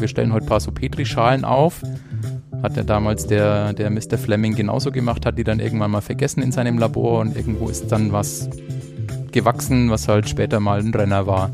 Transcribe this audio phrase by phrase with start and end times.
[0.00, 1.82] wir stellen heute ein paar Petrischalen auf.
[2.62, 4.18] Hat ja damals der, der Mr.
[4.18, 7.90] Fleming genauso gemacht, hat die dann irgendwann mal vergessen in seinem Labor und irgendwo ist
[7.90, 8.48] dann was
[9.32, 11.50] gewachsen, was halt später mal ein Renner war.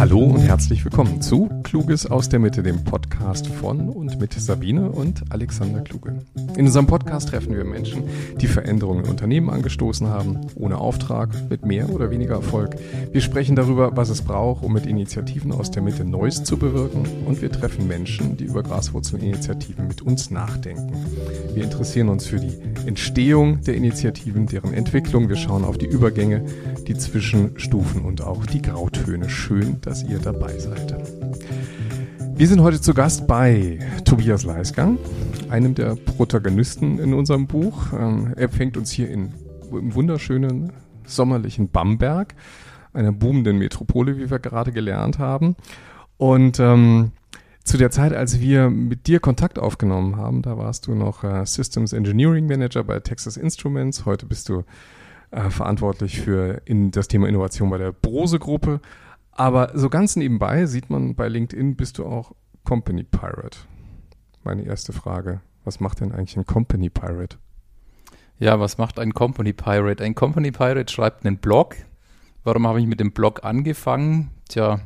[0.00, 4.90] Hallo und herzlich willkommen zu Kluges aus der Mitte, dem Podcast von und mit Sabine
[4.90, 6.20] und Alexander Kluge.
[6.56, 8.04] In unserem Podcast treffen wir Menschen,
[8.40, 12.76] die Veränderungen in Unternehmen angestoßen haben, ohne Auftrag, mit mehr oder weniger Erfolg.
[13.12, 17.04] Wir sprechen darüber, was es braucht, um mit Initiativen aus der Mitte Neues zu bewirken
[17.26, 20.94] und wir treffen Menschen, die über Graswurzelinitiativen mit uns nachdenken.
[21.52, 22.56] Wir interessieren uns für die
[22.86, 25.28] Entstehung der Initiativen, deren Entwicklung.
[25.28, 26.46] Wir schauen auf die Übergänge,
[26.88, 29.28] die Zwischenstufen und auch die Grautöne.
[29.28, 30.94] Schön, dass ihr dabei seid.
[32.36, 34.98] Wir sind heute zu Gast bei Tobias Leisgang,
[35.48, 37.92] einem der Protagonisten in unserem Buch.
[37.92, 39.34] Ähm, er fängt uns hier in,
[39.72, 40.72] im wunderschönen
[41.04, 42.36] sommerlichen Bamberg,
[42.92, 45.56] einer boomenden Metropole, wie wir gerade gelernt haben.
[46.18, 47.10] Und ähm,
[47.64, 51.44] zu der Zeit, als wir mit dir Kontakt aufgenommen haben, da warst du noch äh,
[51.44, 54.06] Systems Engineering Manager bei Texas Instruments.
[54.06, 54.62] Heute bist du
[55.32, 58.80] äh, verantwortlich für in das Thema Innovation bei der Brose Gruppe.
[59.32, 62.32] Aber so ganz nebenbei sieht man bei LinkedIn bist du auch
[62.64, 63.58] Company Pirate.
[64.42, 65.40] Meine erste Frage.
[65.64, 67.36] Was macht denn eigentlich ein Company Pirate?
[68.38, 70.02] Ja, was macht ein Company Pirate?
[70.02, 71.76] Ein Company Pirate schreibt einen Blog.
[72.42, 74.30] Warum habe ich mit dem Blog angefangen?
[74.48, 74.80] Tja,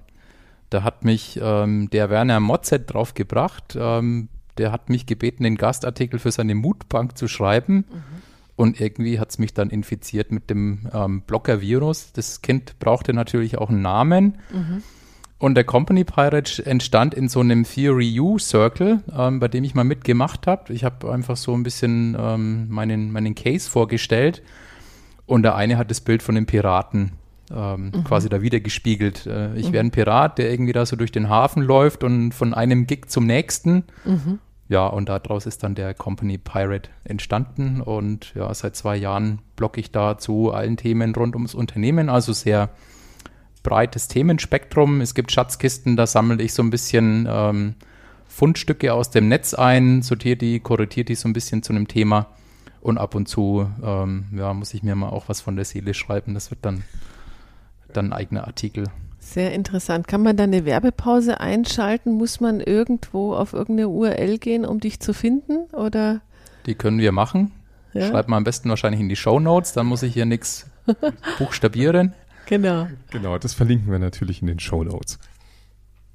[0.70, 3.77] da hat mich ähm, der Werner Motzet drauf gebracht.
[3.79, 7.77] Ähm, der hat mich gebeten, den Gastartikel für seine Mutbank zu schreiben.
[7.77, 8.23] Mhm.
[8.57, 12.13] Und irgendwie hat es mich dann infiziert mit dem ähm, Blocker-Virus.
[12.13, 14.39] Das Kind brauchte natürlich auch einen Namen.
[14.53, 14.83] Mhm.
[15.39, 19.75] Und der Company Pirate entstand in so einem Theory U Circle, ähm, bei dem ich
[19.75, 20.73] mal mitgemacht habe.
[20.73, 24.43] Ich habe einfach so ein bisschen ähm, meinen, meinen Case vorgestellt.
[25.27, 27.13] Und der eine hat das Bild von dem Piraten
[27.53, 28.05] ähm, mhm.
[28.05, 29.27] quasi da wieder gespiegelt.
[29.27, 29.73] Äh, ich mhm.
[29.73, 33.07] wäre ein Pirat, der irgendwie da so durch den Hafen läuft und von einem Gig
[33.09, 33.85] zum nächsten.
[34.05, 34.39] Mhm
[34.69, 37.80] ja, und daraus ist dann der Company Pirate entstanden.
[37.80, 42.33] Und ja, seit zwei Jahren blogge ich da zu allen Themen rund ums Unternehmen, also
[42.33, 42.70] sehr
[43.63, 45.01] breites Themenspektrum.
[45.01, 47.75] Es gibt Schatzkisten, da sammle ich so ein bisschen ähm,
[48.27, 52.29] Fundstücke aus dem Netz ein, sortiere die, korrigiere die so ein bisschen zu einem Thema.
[52.81, 55.95] Und ab und zu ähm, ja, muss ich mir mal auch was von der Seele
[55.95, 56.35] schreiben.
[56.35, 56.85] Das wird dann,
[57.92, 58.85] dann ein eigener Artikel.
[59.24, 60.07] Sehr interessant.
[60.07, 62.12] Kann man da eine Werbepause einschalten?
[62.12, 65.64] Muss man irgendwo auf irgendeine URL gehen, um dich zu finden?
[65.73, 66.20] Oder?
[66.67, 67.51] Die können wir machen.
[67.95, 68.08] Ja?
[68.08, 70.70] Schreibt mal am besten wahrscheinlich in die Show Notes, dann muss ich hier nichts
[71.39, 72.13] buchstabieren.
[72.46, 72.86] Genau.
[73.11, 75.18] Genau, das verlinken wir natürlich in den Show Notes.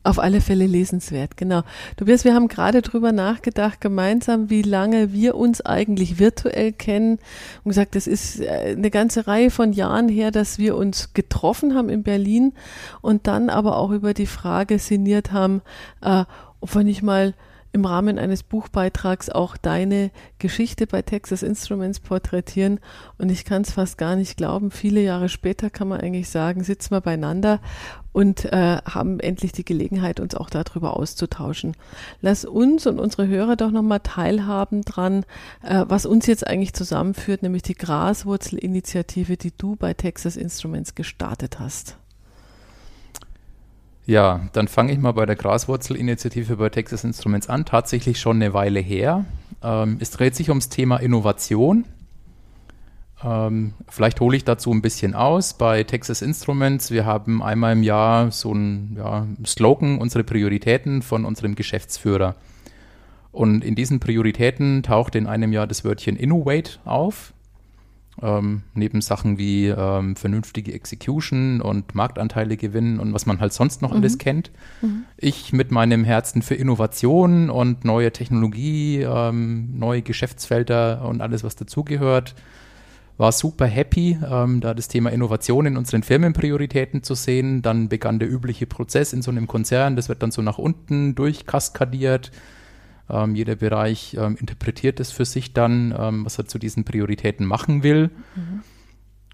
[0.01, 1.63] Auf alle Fälle lesenswert, genau.
[1.97, 7.19] Tobias, wir haben gerade drüber nachgedacht, gemeinsam, wie lange wir uns eigentlich virtuell kennen
[7.63, 11.75] und gesagt, das ist äh, eine ganze Reihe von Jahren her, dass wir uns getroffen
[11.75, 12.53] haben in Berlin
[13.01, 15.61] und dann aber auch über die Frage sinniert haben,
[16.01, 16.23] äh,
[16.61, 17.33] ob wir nicht mal
[17.71, 22.79] im Rahmen eines Buchbeitrags auch deine Geschichte bei Texas Instruments porträtieren.
[23.17, 24.71] Und ich kann es fast gar nicht glauben.
[24.71, 27.61] Viele Jahre später kann man eigentlich sagen, sitzen wir beieinander
[28.11, 31.75] und äh, haben endlich die Gelegenheit, uns auch darüber auszutauschen.
[32.21, 35.25] Lass uns und unsere Hörer doch nochmal teilhaben dran,
[35.61, 41.59] äh, was uns jetzt eigentlich zusammenführt, nämlich die Graswurzelinitiative, die du bei Texas Instruments gestartet
[41.59, 41.98] hast.
[44.09, 47.63] Ja, dann fange ich mal bei der Graswurzelinitiative bei Texas Instruments an.
[47.63, 49.25] Tatsächlich schon eine Weile her.
[49.61, 51.85] Ähm, es dreht sich ums Thema Innovation.
[53.23, 55.53] Ähm, vielleicht hole ich dazu ein bisschen aus.
[55.53, 61.23] Bei Texas Instruments, wir haben einmal im Jahr so ein ja, Slogan, unsere Prioritäten von
[61.23, 62.33] unserem Geschäftsführer.
[63.31, 67.31] Und in diesen Prioritäten taucht in einem Jahr das Wörtchen Innovate auf.
[68.21, 73.81] Ähm, neben Sachen wie ähm, vernünftige Execution und Marktanteile gewinnen und was man halt sonst
[73.81, 73.97] noch mhm.
[73.97, 74.51] alles kennt.
[74.81, 75.03] Mhm.
[75.17, 81.55] Ich mit meinem Herzen für Innovation und neue Technologie, ähm, neue Geschäftsfelder und alles, was
[81.55, 82.35] dazugehört,
[83.17, 87.61] war super happy, ähm, da das Thema Innovation in unseren Firmenprioritäten zu sehen.
[87.61, 91.15] Dann begann der übliche Prozess in so einem Konzern, das wird dann so nach unten
[91.15, 92.31] durchkaskadiert
[93.09, 97.45] ähm, jeder Bereich ähm, interpretiert es für sich dann, ähm, was er zu diesen Prioritäten
[97.45, 98.09] machen will.
[98.35, 98.61] Mhm.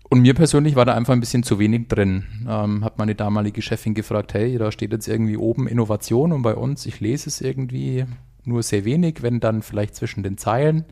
[0.10, 2.24] Und mir persönlich war da einfach ein bisschen zu wenig drin.
[2.48, 6.56] Ähm, hat meine damalige Chefin gefragt, hey, da steht jetzt irgendwie oben Innovation und bei
[6.56, 8.06] uns, ich lese es irgendwie
[8.44, 10.86] nur sehr wenig, wenn dann vielleicht zwischen den Zeilen.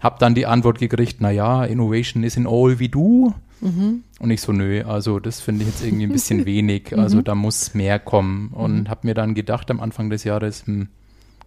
[0.00, 3.34] Hab dann die Antwort gekriegt, naja, Innovation is in all we do.
[3.60, 4.04] Mhm.
[4.20, 6.96] Und ich so, nö, also das finde ich jetzt irgendwie ein bisschen wenig.
[6.96, 7.24] Also mhm.
[7.24, 8.48] da muss mehr kommen.
[8.48, 8.88] Und mhm.
[8.88, 10.88] habe mir dann gedacht am Anfang des Jahres, hm,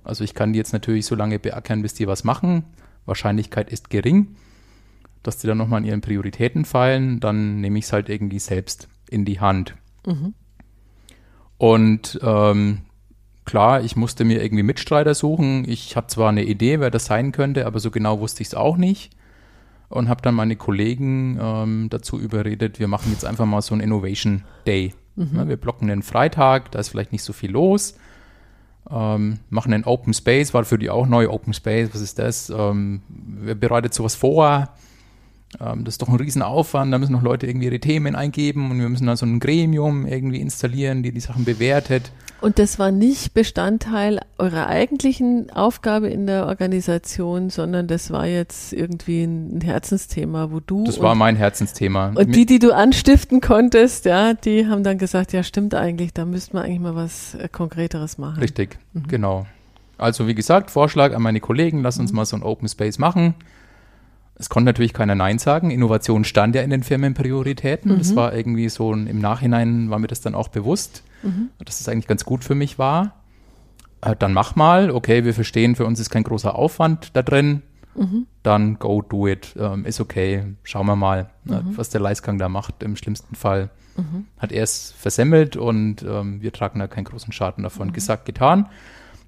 [0.03, 2.63] also ich kann die jetzt natürlich so lange beackern, bis die was machen.
[3.05, 4.35] Wahrscheinlichkeit ist gering,
[5.23, 8.87] dass die dann nochmal in ihren Prioritäten fallen, dann nehme ich es halt irgendwie selbst
[9.09, 9.75] in die Hand.
[10.05, 10.33] Mhm.
[11.57, 12.79] Und ähm,
[13.45, 15.67] klar, ich musste mir irgendwie Mitstreiter suchen.
[15.67, 18.55] Ich habe zwar eine Idee, wer das sein könnte, aber so genau wusste ich es
[18.55, 19.11] auch nicht.
[19.89, 23.81] Und habe dann meine Kollegen ähm, dazu überredet, wir machen jetzt einfach mal so einen
[23.81, 24.93] Innovation Day.
[25.15, 25.31] Mhm.
[25.35, 27.95] Ja, wir blocken den Freitag, da ist vielleicht nicht so viel los.
[28.89, 31.29] Ähm, machen einen Open Space, war für die auch neu.
[31.29, 32.49] Open Space, was ist das?
[32.49, 34.69] Ähm, wer bereitet sowas vor?
[35.59, 38.79] Ähm, das ist doch ein Riesenaufwand, da müssen noch Leute irgendwie ihre Themen eingeben und
[38.79, 42.11] wir müssen dann so ein Gremium irgendwie installieren, die die Sachen bewertet.
[42.41, 48.73] Und das war nicht Bestandteil eurer eigentlichen Aufgabe in der Organisation, sondern das war jetzt
[48.73, 50.83] irgendwie ein Herzensthema, wo du.
[50.83, 52.13] Das war mein Herzensthema.
[52.15, 56.25] Und die, die du anstiften konntest, ja, die haben dann gesagt, ja, stimmt eigentlich, da
[56.25, 58.39] müsste man eigentlich mal was äh, Konkreteres machen.
[58.39, 59.07] Richtig, mhm.
[59.07, 59.45] genau.
[59.99, 62.15] Also wie gesagt, Vorschlag an meine Kollegen, lass uns mhm.
[62.15, 63.35] mal so ein Open Space machen.
[64.35, 65.71] Es konnte natürlich keiner Nein sagen.
[65.71, 67.91] Innovation stand ja in den Firmenprioritäten.
[67.93, 67.97] Mhm.
[67.97, 71.49] Das war irgendwie so, im Nachhinein war mir das dann auch bewusst, mhm.
[71.63, 73.21] dass das eigentlich ganz gut für mich war.
[74.01, 77.61] Äh, dann mach mal, okay, wir verstehen, für uns ist kein großer Aufwand da drin.
[77.93, 78.25] Mhm.
[78.41, 79.55] Dann go do it.
[79.59, 80.55] Ähm, ist okay.
[80.63, 82.81] Schauen wir mal, äh, was der Leisgang da macht.
[82.83, 84.25] Im schlimmsten Fall mhm.
[84.37, 87.89] hat er es versemmelt und ähm, wir tragen da keinen großen Schaden davon.
[87.89, 87.93] Mhm.
[87.93, 88.69] Gesagt, getan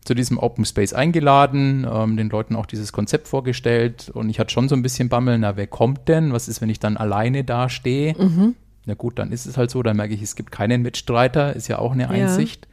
[0.03, 4.53] zu diesem Open Space eingeladen, ähm, den Leuten auch dieses Konzept vorgestellt und ich hatte
[4.53, 6.33] schon so ein bisschen Bammel, na, wer kommt denn?
[6.33, 8.15] Was ist, wenn ich dann alleine dastehe?
[8.17, 8.55] Mhm.
[8.85, 11.67] Na gut, dann ist es halt so, dann merke ich, es gibt keinen Mitstreiter, ist
[11.67, 12.67] ja auch eine Einsicht.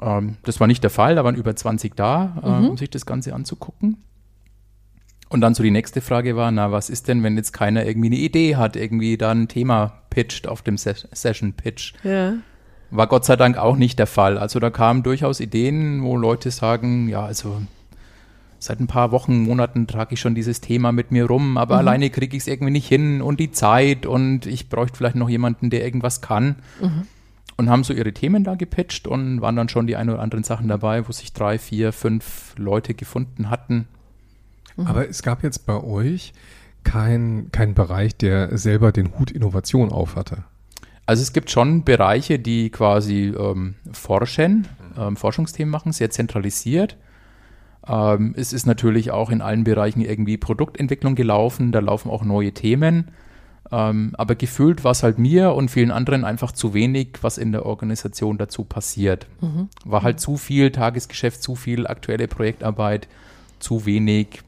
[0.00, 0.18] Ja.
[0.18, 2.68] Ähm, das war nicht der Fall, da waren über 20 da, äh, mhm.
[2.70, 3.98] um sich das Ganze anzugucken.
[5.28, 8.08] Und dann so die nächste Frage war, na, was ist denn, wenn jetzt keiner irgendwie
[8.08, 11.92] eine Idee hat, irgendwie da ein Thema pitcht auf dem Ses Session Pitch?
[12.02, 12.34] Ja.
[12.90, 14.38] War Gott sei Dank auch nicht der Fall.
[14.38, 17.60] Also da kamen durchaus Ideen, wo Leute sagen, ja, also
[18.58, 21.80] seit ein paar Wochen, Monaten trage ich schon dieses Thema mit mir rum, aber mhm.
[21.80, 25.28] alleine kriege ich es irgendwie nicht hin und die Zeit und ich bräuchte vielleicht noch
[25.28, 26.56] jemanden, der irgendwas kann.
[26.80, 27.06] Mhm.
[27.56, 30.44] Und haben so ihre Themen da gepitcht und waren dann schon die ein oder anderen
[30.44, 33.88] Sachen dabei, wo sich drei, vier, fünf Leute gefunden hatten.
[34.76, 34.86] Mhm.
[34.86, 36.32] Aber es gab jetzt bei euch
[36.84, 40.44] keinen kein Bereich, der selber den Hut Innovation aufhatte.
[41.08, 46.98] Also es gibt schon Bereiche, die quasi ähm, forschen, ähm, Forschungsthemen machen, sehr zentralisiert.
[47.86, 52.52] Ähm, es ist natürlich auch in allen Bereichen irgendwie Produktentwicklung gelaufen, da laufen auch neue
[52.52, 53.10] Themen.
[53.72, 57.52] Ähm, aber gefühlt war es halt mir und vielen anderen einfach zu wenig, was in
[57.52, 59.26] der Organisation dazu passiert.
[59.40, 59.70] Mhm.
[59.86, 63.08] War halt zu viel Tagesgeschäft, zu viel aktuelle Projektarbeit,
[63.60, 64.42] zu wenig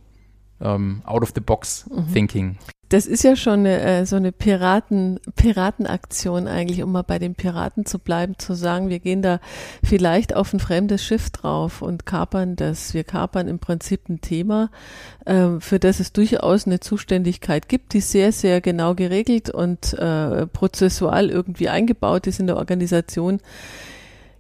[0.61, 2.49] ähm, out-of-the-box-Thinking.
[2.49, 7.21] Mhm das ist ja schon eine, äh, so eine Piraten, Piratenaktion eigentlich, um mal bei
[7.21, 9.39] den Piraten zu bleiben, zu sagen, wir gehen da
[9.85, 12.93] vielleicht auf ein fremdes Schiff drauf und kapern das.
[12.93, 14.71] Wir kapern im Prinzip ein Thema,
[15.25, 20.49] äh, für das es durchaus eine Zuständigkeit gibt, die sehr, sehr genau geregelt und äh,
[20.49, 23.39] prozessual irgendwie eingebaut ist in der Organisation.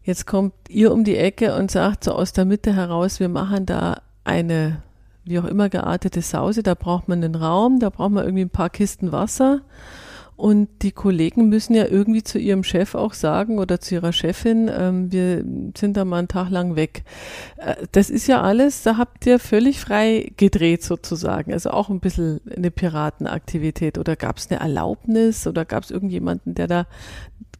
[0.02, 3.64] Jetzt kommt ihr um die Ecke und sagt so aus der Mitte heraus, wir machen
[3.64, 4.82] da eine
[5.24, 6.62] wie auch immer geartete Sause.
[6.62, 9.62] Da braucht man einen Raum, da braucht man irgendwie ein paar Kisten Wasser.
[10.40, 14.70] Und die Kollegen müssen ja irgendwie zu ihrem Chef auch sagen oder zu ihrer Chefin,
[14.74, 15.44] ähm, wir
[15.76, 17.02] sind da mal einen Tag lang weg.
[17.58, 21.52] Äh, das ist ja alles, da habt ihr völlig frei gedreht sozusagen.
[21.52, 23.98] Also auch ein bisschen eine Piratenaktivität.
[23.98, 26.86] Oder gab es eine Erlaubnis oder gab es irgendjemanden, der da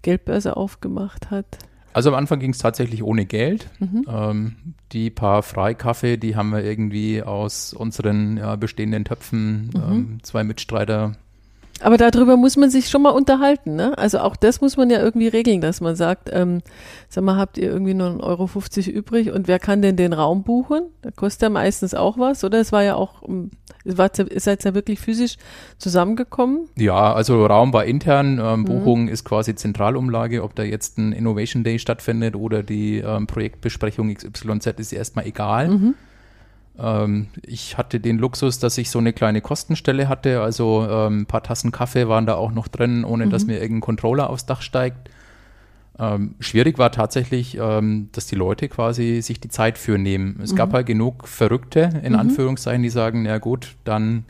[0.01, 1.59] Geldbörse aufgemacht hat?
[1.93, 3.69] Also am Anfang ging es tatsächlich ohne Geld.
[3.79, 4.07] Mhm.
[4.09, 4.57] Ähm,
[4.93, 9.83] die paar Freikaffee, die haben wir irgendwie aus unseren ja, bestehenden Töpfen, mhm.
[9.83, 11.17] ähm, zwei Mitstreiter
[11.81, 13.97] aber darüber muss man sich schon mal unterhalten, ne?
[13.97, 16.61] Also auch das muss man ja irgendwie regeln, dass man sagt, ähm,
[17.09, 20.13] sag mal, habt ihr irgendwie nur 1,50 Euro 50 übrig und wer kann denn den
[20.13, 20.83] Raum buchen?
[21.03, 22.61] Da kostet ja meistens auch was, oder?
[22.61, 23.51] Es war ja auch, ähm,
[23.85, 25.37] ihr seid ja wirklich physisch
[25.79, 26.69] zusammengekommen?
[26.77, 28.65] Ja, also Raum war intern, ähm, mhm.
[28.67, 29.09] Buchung mhm.
[29.09, 34.67] ist quasi Zentralumlage, ob da jetzt ein Innovation Day stattfindet oder die ähm, Projektbesprechung XYZ
[34.79, 35.69] ist erstmal egal.
[35.69, 35.95] Mhm.
[36.79, 40.41] Ähm, ich hatte den Luxus, dass ich so eine kleine Kostenstelle hatte.
[40.41, 43.31] Also ähm, ein paar Tassen Kaffee waren da auch noch drin, ohne mhm.
[43.31, 45.11] dass mir irgendein Controller aufs Dach steigt.
[45.99, 50.41] Ähm, schwierig war tatsächlich, dass die Leute quasi sich die Zeit für nehmen.
[50.43, 50.57] Es mhm.
[50.57, 52.19] gab halt genug Verrückte, in mhm.
[52.19, 54.25] Anführungszeichen, die sagen, na gut, dann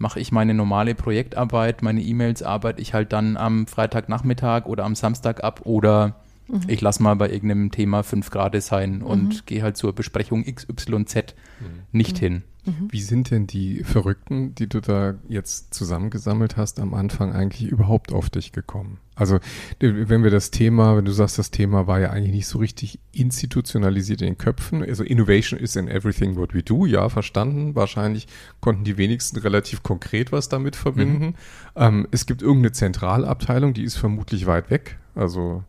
[0.00, 4.94] mache ich meine normale Projektarbeit, meine E-Mails arbeite ich halt dann am Freitagnachmittag oder am
[4.94, 6.14] Samstag ab oder
[6.50, 6.62] Mhm.
[6.66, 9.40] Ich lasse mal bei irgendeinem Thema fünf Grad sein und mhm.
[9.46, 11.82] gehe halt zur Besprechung XYZ mhm.
[11.92, 12.42] nicht hin.
[12.66, 12.88] Mhm.
[12.90, 18.12] Wie sind denn die Verrückten, die du da jetzt zusammengesammelt hast, am Anfang eigentlich überhaupt
[18.12, 18.98] auf dich gekommen?
[19.14, 19.38] Also,
[19.78, 22.98] wenn wir das Thema, wenn du sagst, das Thema war ja eigentlich nicht so richtig
[23.12, 27.74] institutionalisiert in den Köpfen, also Innovation is in everything what we do, ja, verstanden.
[27.74, 28.28] Wahrscheinlich
[28.60, 31.26] konnten die wenigsten relativ konkret was damit verbinden.
[31.26, 31.34] Mhm.
[31.76, 34.98] Ähm, es gibt irgendeine Zentralabteilung, die ist vermutlich weit weg.
[35.14, 35.64] Also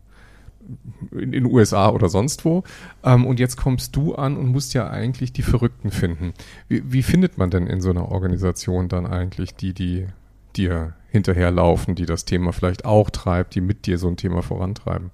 [1.10, 2.62] in den USA oder sonst wo.
[3.04, 6.32] Ähm, und jetzt kommst du an und musst ja eigentlich die Verrückten finden.
[6.68, 10.06] Wie, wie findet man denn in so einer Organisation dann eigentlich die, die
[10.56, 15.10] dir hinterherlaufen, die das Thema vielleicht auch treibt, die mit dir so ein Thema vorantreiben?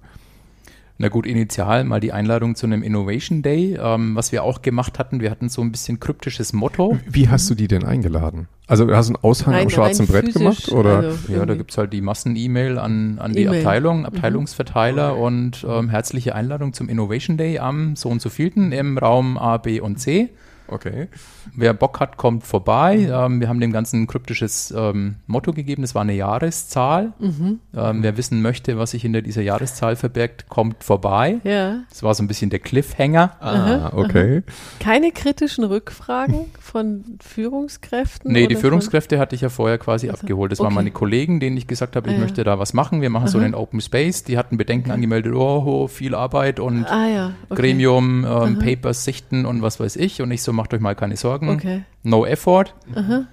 [1.01, 4.99] Na gut, initial mal die Einladung zu einem Innovation Day, ähm, was wir auch gemacht
[4.99, 5.21] hatten.
[5.21, 6.99] Wir hatten so ein bisschen kryptisches Motto.
[7.07, 8.49] Wie hast du die denn eingeladen?
[8.69, 10.71] Also hast du einen Aushang rein, am schwarzen Brett gemacht?
[10.71, 10.97] Oder?
[10.97, 14.05] Also ja, da gibt es halt die Massen-E-Mail an, an die e Abteilung, mhm.
[14.05, 15.21] Abteilungsverteiler mhm.
[15.21, 19.57] und ähm, herzliche Einladung zum Innovation Day am so und so vielten im Raum A,
[19.57, 20.29] B und C.
[20.71, 21.07] Okay.
[21.55, 22.97] Wer Bock hat, kommt vorbei.
[22.97, 23.11] Mhm.
[23.11, 25.81] Ähm, wir haben dem Ganzen ein kryptisches ähm, Motto gegeben.
[25.81, 27.13] Das war eine Jahreszahl.
[27.19, 27.59] Mhm.
[27.75, 31.39] Ähm, wer wissen möchte, was sich hinter dieser Jahreszahl verbirgt, kommt vorbei.
[31.43, 31.79] Ja.
[31.89, 33.35] Das war so ein bisschen der Cliffhanger.
[33.39, 34.43] Ah, okay.
[34.79, 38.31] Keine kritischen Rückfragen von Führungskräften?
[38.31, 40.51] Nee, die Führungskräfte hatte ich ja vorher quasi also, abgeholt.
[40.51, 40.67] Das okay.
[40.67, 42.23] waren meine Kollegen, denen ich gesagt habe, ich ah, ja.
[42.23, 43.01] möchte da was machen.
[43.01, 43.31] Wir machen Aha.
[43.31, 44.23] so einen Open Space.
[44.23, 44.95] Die hatten Bedenken okay.
[44.95, 47.33] angemeldet, oh, viel Arbeit und ah, ja.
[47.49, 47.61] okay.
[47.61, 50.21] Gremium, ähm, Papers sichten und was weiß ich.
[50.21, 51.49] Und ich so, macht euch mal keine Sorgen.
[51.49, 51.83] Okay.
[52.03, 52.75] No effort.
[52.93, 53.27] Aha.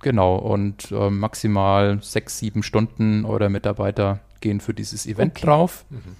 [0.00, 5.46] Genau, und äh, maximal sechs, sieben Stunden eure Mitarbeiter gehen für dieses Event okay.
[5.46, 5.84] drauf.
[5.90, 6.16] Mhm.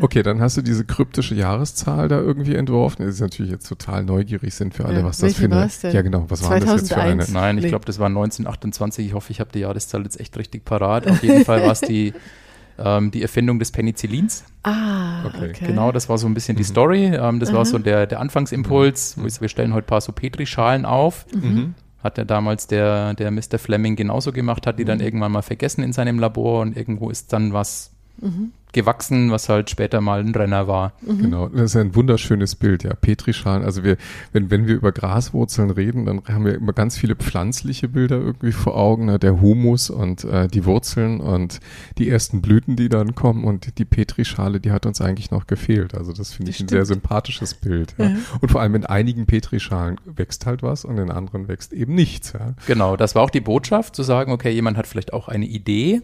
[0.00, 3.04] Okay, dann hast du diese kryptische Jahreszahl da irgendwie entworfen.
[3.04, 5.68] Das ist natürlich jetzt total neugierig sind für alle, ja, was das für eine.
[5.92, 7.26] Ja, genau, was war das jetzt für eine?
[7.30, 9.06] Nein, ich glaube, das war 1928.
[9.06, 11.06] Ich hoffe, ich habe die Jahreszahl jetzt echt richtig parat.
[11.06, 12.14] Auf jeden Fall war es die
[12.84, 14.44] ähm, die Erfindung des Penicillins.
[14.62, 15.50] Ah, okay.
[15.50, 15.66] okay.
[15.66, 16.66] Genau, das war so ein bisschen die mhm.
[16.66, 17.04] Story.
[17.06, 17.58] Ähm, das Aha.
[17.58, 19.16] war so der, der Anfangsimpuls.
[19.16, 19.28] Mhm.
[19.40, 21.26] Wir stellen heute ein paar so Petrischalen auf.
[21.34, 21.74] Mhm.
[22.02, 23.58] Hat er damals der, der Mr.
[23.58, 25.04] Fleming genauso gemacht, hat die dann mhm.
[25.04, 29.70] irgendwann mal vergessen in seinem Labor und irgendwo ist dann was mhm gewachsen, was halt
[29.70, 30.92] später mal ein Renner war.
[31.02, 31.18] Mhm.
[31.18, 32.94] Genau, das ist ein wunderschönes Bild, ja.
[32.94, 33.96] Petrischalen, also wir,
[34.32, 38.52] wenn, wenn wir über Graswurzeln reden, dann haben wir immer ganz viele pflanzliche Bilder irgendwie
[38.52, 39.18] vor Augen, ne?
[39.18, 41.60] der Humus und äh, die Wurzeln und
[41.98, 45.94] die ersten Blüten, die dann kommen und die Petrischale, die hat uns eigentlich noch gefehlt.
[45.94, 46.70] Also das finde ich stimmt.
[46.70, 47.94] ein sehr sympathisches Bild.
[47.98, 48.06] Ja.
[48.06, 48.16] Ja.
[48.40, 52.32] Und vor allem in einigen Petrischalen wächst halt was und in anderen wächst eben nichts.
[52.32, 52.54] Ja.
[52.66, 56.02] Genau, das war auch die Botschaft, zu sagen, okay, jemand hat vielleicht auch eine Idee,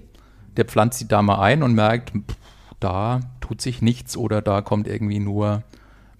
[0.57, 2.37] der pflanzt sie da mal ein und merkt, pff,
[2.81, 5.63] da tut sich nichts oder da kommt irgendwie nur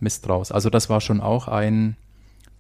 [0.01, 0.53] Mist raus.
[0.53, 1.97] Also das war schon auch ein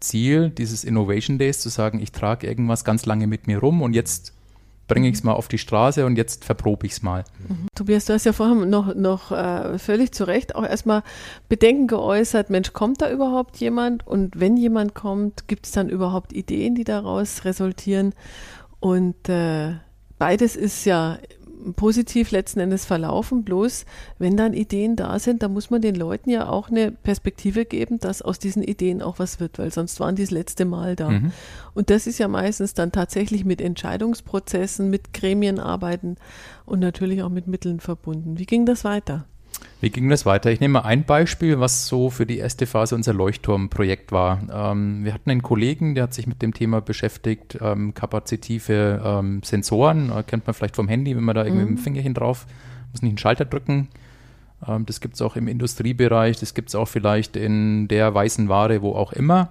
[0.00, 3.95] Ziel dieses Innovation Days, zu sagen, ich trage irgendwas ganz lange mit mir rum und
[3.95, 4.33] jetzt
[4.87, 7.25] bringe ich es mal auf die Straße und jetzt verprobe ich es mal.
[7.47, 7.69] Mhm.
[7.75, 11.02] Tobias, du hast ja vorher noch, noch äh, völlig zu Recht auch erstmal
[11.49, 14.07] Bedenken geäußert, Mensch, kommt da überhaupt jemand?
[14.07, 18.14] Und wenn jemand kommt, gibt es dann überhaupt Ideen, die daraus resultieren?
[18.81, 19.75] Und äh,
[20.19, 21.19] beides ist ja
[21.75, 23.44] positiv letzten Endes verlaufen.
[23.44, 23.84] Bloß,
[24.18, 27.98] wenn dann Ideen da sind, dann muss man den Leuten ja auch eine Perspektive geben,
[27.98, 31.10] dass aus diesen Ideen auch was wird, weil sonst waren die das letzte Mal da.
[31.10, 31.32] Mhm.
[31.75, 36.16] Und das ist ja meistens dann tatsächlich mit Entscheidungsprozessen, mit Gremienarbeiten
[36.66, 38.38] und natürlich auch mit Mitteln verbunden.
[38.38, 39.26] Wie ging das weiter?
[39.80, 40.50] Wie ging das weiter?
[40.50, 44.40] Ich nehme mal ein Beispiel, was so für die erste Phase unser Leuchtturmprojekt war.
[44.52, 49.42] Ähm, wir hatten einen Kollegen, der hat sich mit dem Thema beschäftigt, ähm, kapazitive ähm,
[49.44, 51.70] Sensoren, äh, kennt man vielleicht vom Handy, wenn man da irgendwie mhm.
[51.70, 52.46] mit dem Fingerchen drauf,
[52.92, 53.88] muss nicht einen Schalter drücken.
[54.66, 58.48] Ähm, das gibt es auch im Industriebereich, das gibt es auch vielleicht in der weißen
[58.48, 59.50] Ware, wo auch immer.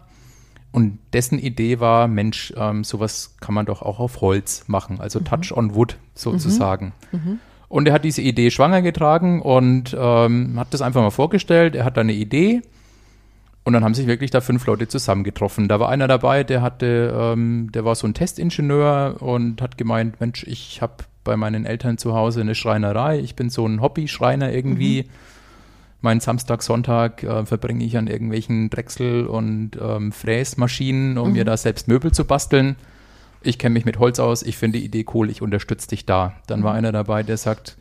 [0.73, 5.19] Und dessen Idee war, Mensch, ähm, sowas kann man doch auch auf Holz machen, also
[5.19, 5.25] mhm.
[5.25, 6.91] Touch on Wood sozusagen.
[7.13, 7.39] Mhm.
[7.69, 11.75] Und er hat diese Idee schwanger getragen und ähm, hat das einfach mal vorgestellt.
[11.75, 12.61] Er hat da eine Idee
[13.65, 15.67] und dann haben sich wirklich da fünf Leute zusammengetroffen.
[15.67, 20.21] Da war einer dabei, der hatte, ähm, der war so ein Testingenieur und hat gemeint,
[20.21, 23.19] Mensch, ich habe bei meinen Eltern zu Hause eine Schreinerei.
[23.19, 25.03] Ich bin so ein Hobby-Schreiner irgendwie.
[25.03, 25.09] Mhm.
[25.99, 31.33] Meinen Samstag, Sonntag äh, verbringe ich an irgendwelchen Drechsel- und ähm, Fräsmaschinen, um mhm.
[31.33, 32.77] mir da selbst Möbel zu basteln
[33.47, 36.35] ich kenne mich mit Holz aus, ich finde die Idee cool, ich unterstütze dich da.
[36.47, 36.79] Dann war mhm.
[36.79, 37.77] einer dabei, der sagt,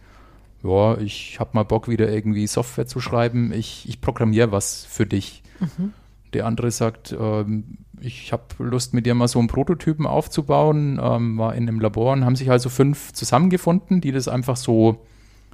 [0.63, 5.07] ja, ich habe mal Bock, wieder irgendwie Software zu schreiben, ich, ich programmiere was für
[5.07, 5.43] dich.
[5.61, 5.93] Mhm.
[6.33, 11.39] Der andere sagt, ähm, ich habe Lust, mit dir mal so einen Prototypen aufzubauen, ähm,
[11.39, 15.05] war in einem Labor und haben sich also fünf zusammengefunden, die das einfach so,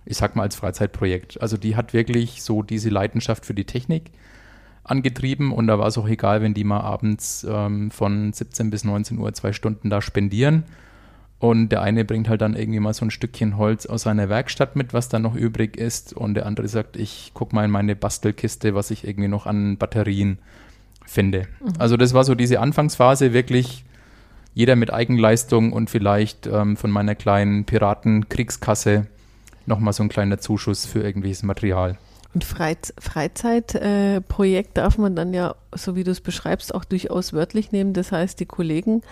[0.04, 1.40] ich sag mal, als Freizeitprojekt.
[1.40, 4.10] Also die hat wirklich so diese Leidenschaft für die Technik
[4.84, 8.84] angetrieben und da war es auch egal, wenn die mal abends ähm, von 17 bis
[8.84, 10.64] 19 Uhr zwei Stunden da spendieren.
[11.38, 14.76] Und der eine bringt halt dann irgendwie mal so ein Stückchen Holz aus seiner Werkstatt
[14.76, 16.12] mit, was dann noch übrig ist.
[16.12, 19.76] Und der andere sagt, ich guck mal in meine Bastelkiste, was ich irgendwie noch an
[19.76, 20.38] Batterien
[21.04, 21.48] finde.
[21.60, 21.72] Mhm.
[21.78, 23.84] Also das war so diese Anfangsphase, wirklich
[24.54, 29.08] jeder mit Eigenleistung und vielleicht ähm, von meiner kleinen Piratenkriegskasse
[29.66, 31.98] nochmal so ein kleiner Zuschuss für irgendwelches Material.
[32.34, 37.34] Und Freiz Freizeitprojekt äh, darf man dann ja, so wie du es beschreibst, auch durchaus
[37.34, 37.92] wörtlich nehmen.
[37.92, 39.02] Das heißt, die Kollegen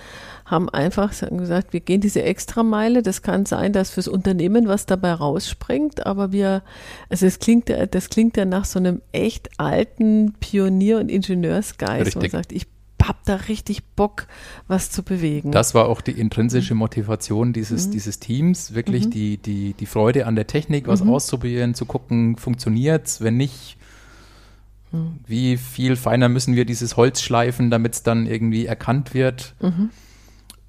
[0.46, 3.02] haben einfach gesagt, wir gehen diese Extrameile.
[3.02, 6.62] Das kann sein, dass fürs Unternehmen was dabei rausspringt, aber wir,
[7.10, 12.30] also es klingt, das klingt ja nach so einem echt alten Pionier- und Ingenieursgeist, man
[12.30, 12.66] sagt, ich
[13.02, 14.26] hab da richtig Bock,
[14.69, 15.52] was zu bewegen.
[15.52, 17.90] Das war auch die intrinsische Motivation dieses, mhm.
[17.92, 19.11] dieses Teams, wirklich mhm.
[19.11, 21.11] die, die, die Freude an der Technik, was mhm.
[21.11, 23.76] auszuprobieren, zu gucken, funktioniert's, wenn nicht,
[24.92, 25.21] mhm.
[25.26, 29.54] wie viel feiner müssen wir dieses Holz schleifen, damit es dann irgendwie erkannt wird.
[29.61, 29.90] Mhm.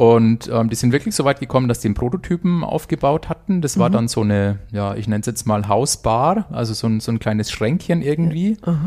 [0.01, 3.61] Und ähm, die sind wirklich so weit gekommen, dass die einen Prototypen aufgebaut hatten.
[3.61, 3.93] Das war mhm.
[3.93, 7.19] dann so eine, ja, ich nenne es jetzt mal Hausbar, also so ein, so ein
[7.19, 8.57] kleines Schränkchen irgendwie.
[8.65, 8.79] Ja.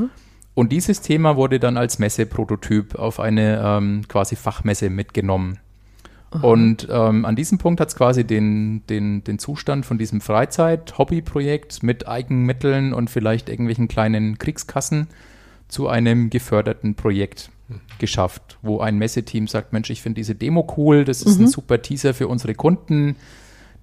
[0.54, 5.58] Und dieses Thema wurde dann als Messeprototyp auf eine ähm, quasi Fachmesse mitgenommen.
[6.30, 6.46] Aha.
[6.46, 11.82] Und ähm, an diesem Punkt hat es quasi den, den, den Zustand von diesem Freizeit-Hobby-Projekt
[11.82, 15.08] mit Eigenmitteln und vielleicht irgendwelchen kleinen Kriegskassen
[15.68, 17.80] zu einem geförderten Projekt hm.
[17.98, 21.46] geschafft, wo ein Messeteam sagt, Mensch, ich finde diese Demo cool, das ist mhm.
[21.46, 23.16] ein super Teaser für unsere Kunden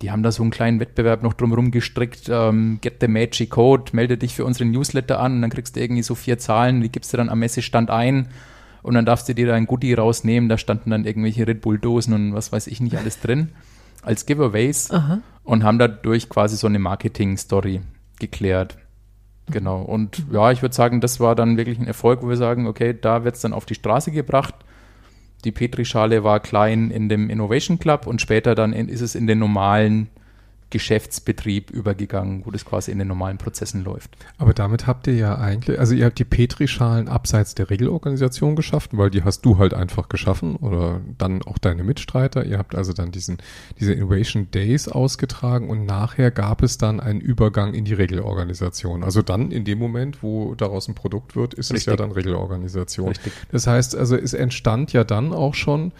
[0.01, 2.29] die haben da so einen kleinen Wettbewerb noch drumherum gestrickt.
[2.29, 5.79] Ähm, get the Magic Code, melde dich für unseren Newsletter an und dann kriegst du
[5.79, 8.29] irgendwie so vier Zahlen, die gibst du dann am Messestand ein
[8.81, 10.50] und dann darfst du dir da ein Goodie rausnehmen.
[10.50, 13.50] Da standen dann irgendwelche Red Bull-Dosen und was weiß ich nicht alles drin
[14.01, 15.20] als Giveaways Aha.
[15.43, 17.81] und haben dadurch quasi so eine Marketing-Story
[18.20, 18.77] geklärt.
[19.50, 19.81] Genau.
[19.81, 22.96] Und ja, ich würde sagen, das war dann wirklich ein Erfolg, wo wir sagen, okay,
[23.00, 24.55] da wird es dann auf die Straße gebracht
[25.41, 29.27] die Petrischale war klein in dem Innovation Club und später dann in, ist es in
[29.27, 30.10] den normalen
[30.71, 34.17] Geschäftsbetrieb übergegangen, wo das quasi in den normalen Prozessen läuft.
[34.37, 38.97] Aber damit habt ihr ja eigentlich, also ihr habt die Petrischalen abseits der Regelorganisation geschaffen,
[38.97, 42.45] weil die hast du halt einfach geschaffen oder dann auch deine Mitstreiter.
[42.45, 43.37] Ihr habt also dann diesen,
[43.79, 49.03] diese Innovation Days ausgetragen und nachher gab es dann einen Übergang in die Regelorganisation.
[49.03, 51.87] Also dann in dem Moment, wo daraus ein Produkt wird, ist Richtig.
[51.87, 53.09] es ja dann Regelorganisation.
[53.09, 53.33] Richtig.
[53.51, 55.91] Das heißt also, es entstand ja dann auch schon,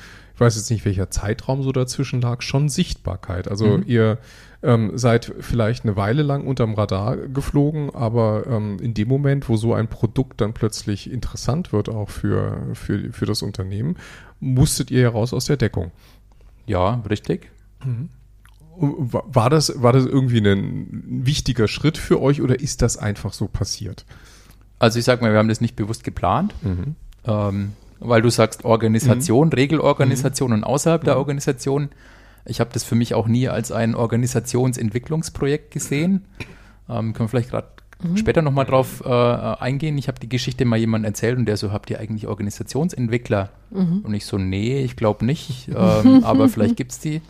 [0.42, 3.48] weiß jetzt nicht, welcher Zeitraum so dazwischen lag, schon Sichtbarkeit.
[3.48, 3.84] Also mhm.
[3.88, 4.18] ihr
[4.64, 9.56] ähm, seid vielleicht eine Weile lang unterm Radar geflogen, aber ähm, in dem Moment, wo
[9.56, 13.96] so ein Produkt dann plötzlich interessant wird, auch für, für, für das Unternehmen,
[14.40, 15.92] musstet ihr heraus aus der Deckung.
[16.66, 17.50] Ja, richtig.
[17.84, 18.10] Mhm.
[18.78, 23.48] War das, war das irgendwie ein wichtiger Schritt für euch oder ist das einfach so
[23.48, 24.06] passiert?
[24.80, 26.56] Also ich sag mal, wir haben das nicht bewusst geplant.
[26.64, 26.96] Mhm.
[27.26, 29.54] Ähm, weil du sagst Organisation, mhm.
[29.54, 30.58] Regelorganisation mhm.
[30.58, 31.20] und außerhalb der mhm.
[31.20, 31.90] Organisation
[32.46, 36.26] ich habe das für mich auch nie als ein Organisationsentwicklungsprojekt gesehen.
[36.90, 37.68] Ähm, können wir vielleicht gerade
[38.04, 38.18] mhm.
[38.18, 39.98] später nochmal drauf äh, eingehen.
[39.98, 43.50] Ich habe die Geschichte mal jemand erzählt und der so, habt ihr eigentlich Organisationsentwickler?
[43.70, 44.02] Mhm.
[44.04, 47.22] Und ich so, nee, ich glaube nicht, ähm, aber vielleicht gibt es die.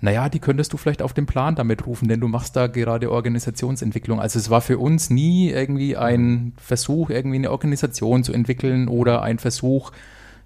[0.00, 3.10] Naja, die könntest du vielleicht auf den Plan damit rufen, denn du machst da gerade
[3.10, 4.20] Organisationsentwicklung.
[4.20, 9.22] Also es war für uns nie irgendwie ein Versuch, irgendwie eine Organisation zu entwickeln oder
[9.22, 9.90] ein Versuch,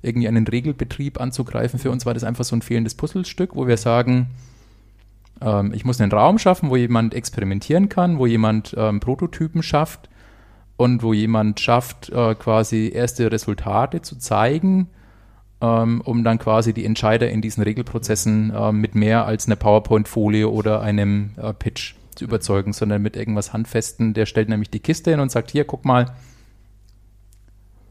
[0.00, 1.78] irgendwie einen Regelbetrieb anzugreifen.
[1.78, 4.28] Für uns war das einfach so ein fehlendes Puzzlestück, wo wir sagen,
[5.42, 10.08] ähm, ich muss einen Raum schaffen, wo jemand experimentieren kann, wo jemand ähm, Prototypen schafft
[10.76, 14.88] und wo jemand schafft, äh, quasi erste Resultate zu zeigen,
[15.64, 20.80] um dann quasi die Entscheider in diesen Regelprozessen äh, mit mehr als einer PowerPoint-Folie oder
[20.80, 24.14] einem äh, Pitch zu überzeugen, sondern mit irgendwas Handfesten.
[24.14, 26.12] Der stellt nämlich die Kiste hin und sagt, hier, guck mal,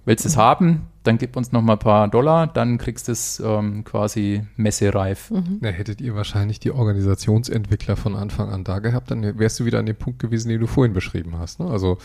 [0.05, 0.87] willst du es haben?
[1.03, 5.31] dann gib uns noch mal ein paar Dollar, dann kriegst du es ähm, quasi messereif.
[5.31, 5.59] Mhm.
[5.61, 9.79] Ja, hättet ihr wahrscheinlich die Organisationsentwickler von Anfang an da gehabt, dann wärst du wieder
[9.79, 11.59] an dem Punkt gewesen, den du vorhin beschrieben hast.
[11.59, 11.67] Ne?
[11.67, 11.97] Also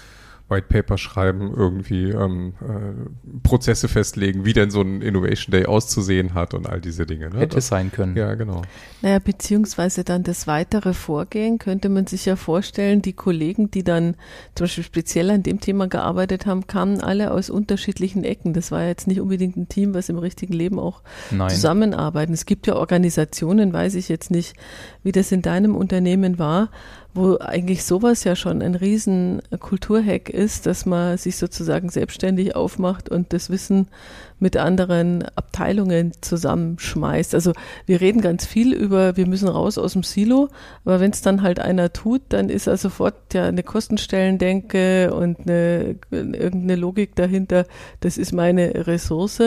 [0.48, 6.34] White Paper schreiben, irgendwie ähm, äh, Prozesse festlegen, wie denn so ein Innovation Day auszusehen
[6.34, 7.30] hat und all diese Dinge.
[7.30, 7.40] Ne?
[7.40, 8.16] Hätte das, sein können.
[8.16, 8.62] Ja, genau.
[9.02, 14.14] Naja, beziehungsweise dann das weitere Vorgehen könnte man sich ja vorstellen, die Kollegen, die dann
[14.54, 18.52] zum Beispiel speziell an dem Thema gearbeitet haben, kamen alle aus unterschiedlichen Ecken.
[18.52, 21.50] Das war jetzt nicht unbedingt ein Team, was im richtigen Leben auch Nein.
[21.50, 22.32] zusammenarbeiten.
[22.32, 24.54] Es gibt ja Organisationen, weiß ich jetzt nicht,
[25.02, 26.70] wie das in deinem Unternehmen war,
[27.16, 33.08] wo eigentlich sowas ja schon ein riesen Kulturhack ist, dass man sich sozusagen selbstständig aufmacht
[33.08, 33.88] und das Wissen
[34.38, 37.34] mit anderen Abteilungen zusammenschmeißt.
[37.34, 37.52] Also
[37.86, 40.48] wir reden ganz viel über, wir müssen raus aus dem Silo,
[40.84, 45.40] aber wenn es dann halt einer tut, dann ist er sofort ja eine Kostenstellendenke und
[45.40, 47.66] eine, irgendeine Logik dahinter,
[48.00, 49.42] das ist meine Ressource.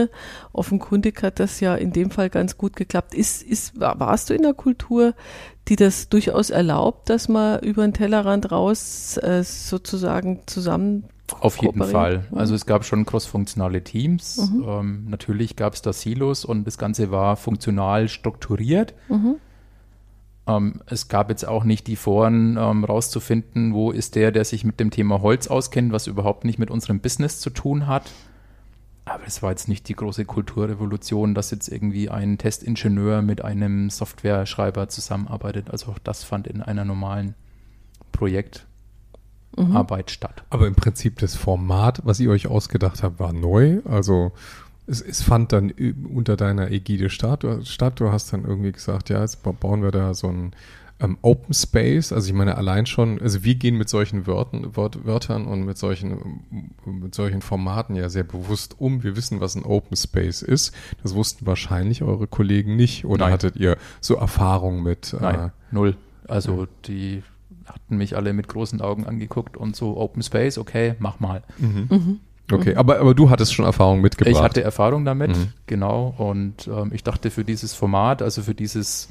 [0.54, 3.13] Offenkundig hat das ja in dem Fall ganz gut geklappt.
[3.13, 5.13] Ist, ist, warst du in der Kultur,
[5.67, 11.04] die das durchaus erlaubt, dass man über den Tellerrand raus äh, sozusagen zusammen
[11.39, 12.26] auf jeden Fall.
[12.32, 14.50] Also es gab schon crossfunktionale Teams.
[14.52, 14.65] Mhm.
[14.68, 18.94] Ähm, natürlich gab es da Silos und das Ganze war funktional strukturiert.
[19.08, 19.36] Mhm.
[20.48, 24.63] Ähm, es gab jetzt auch nicht die Foren ähm, rauszufinden, wo ist der, der sich
[24.63, 28.12] mit dem Thema Holz auskennt, was überhaupt nicht mit unserem Business zu tun hat.
[29.06, 33.89] Aber es war jetzt nicht die große Kulturrevolution, dass jetzt irgendwie ein Testingenieur mit einem
[33.89, 35.72] Softwareschreiber zusammenarbeitet.
[35.72, 37.34] Also auch das fand in einer normalen
[38.12, 38.68] Projekt
[39.67, 39.76] mhm.
[39.76, 40.43] Arbeit statt.
[40.50, 43.80] Aber im Prinzip das Format, was ihr euch ausgedacht habt, war neu.
[43.86, 44.32] Also
[44.88, 45.72] es, es fand dann
[46.13, 47.45] unter deiner Ägide statt.
[47.63, 48.00] statt.
[48.00, 50.54] Du hast dann irgendwie gesagt, ja, jetzt bauen wir da so ein
[51.00, 52.12] ähm, Open Space.
[52.12, 55.78] Also ich meine allein schon, also wir gehen mit solchen Wörtern, Wort, Wörtern und mit
[55.78, 56.41] solchen,
[56.86, 59.04] mit solchen Formaten ja sehr bewusst um.
[59.04, 60.74] Wir wissen, was ein Open Space ist.
[61.02, 63.06] Das wussten wahrscheinlich eure Kollegen nicht.
[63.06, 63.34] Oder Nein.
[63.34, 65.15] hattet ihr so Erfahrung mit?
[65.19, 65.95] Nein, äh, null.
[66.28, 67.24] Also die
[67.70, 71.44] hatten mich alle mit großen Augen angeguckt und so Open Space, okay, mach mal.
[71.58, 71.88] Mhm.
[71.90, 72.20] Mhm.
[72.52, 74.36] Okay, aber, aber du hattest schon Erfahrung mitgebracht.
[74.36, 75.54] Ich hatte Erfahrung damit, mhm.
[75.68, 76.14] genau.
[76.18, 79.10] Und ähm, ich dachte für dieses Format, also für dieses,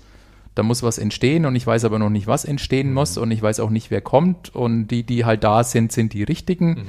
[0.54, 2.94] da muss was entstehen und ich weiß aber noch nicht, was entstehen mhm.
[2.94, 4.54] muss und ich weiß auch nicht, wer kommt.
[4.54, 6.70] Und die, die halt da sind, sind die richtigen.
[6.70, 6.86] Mhm.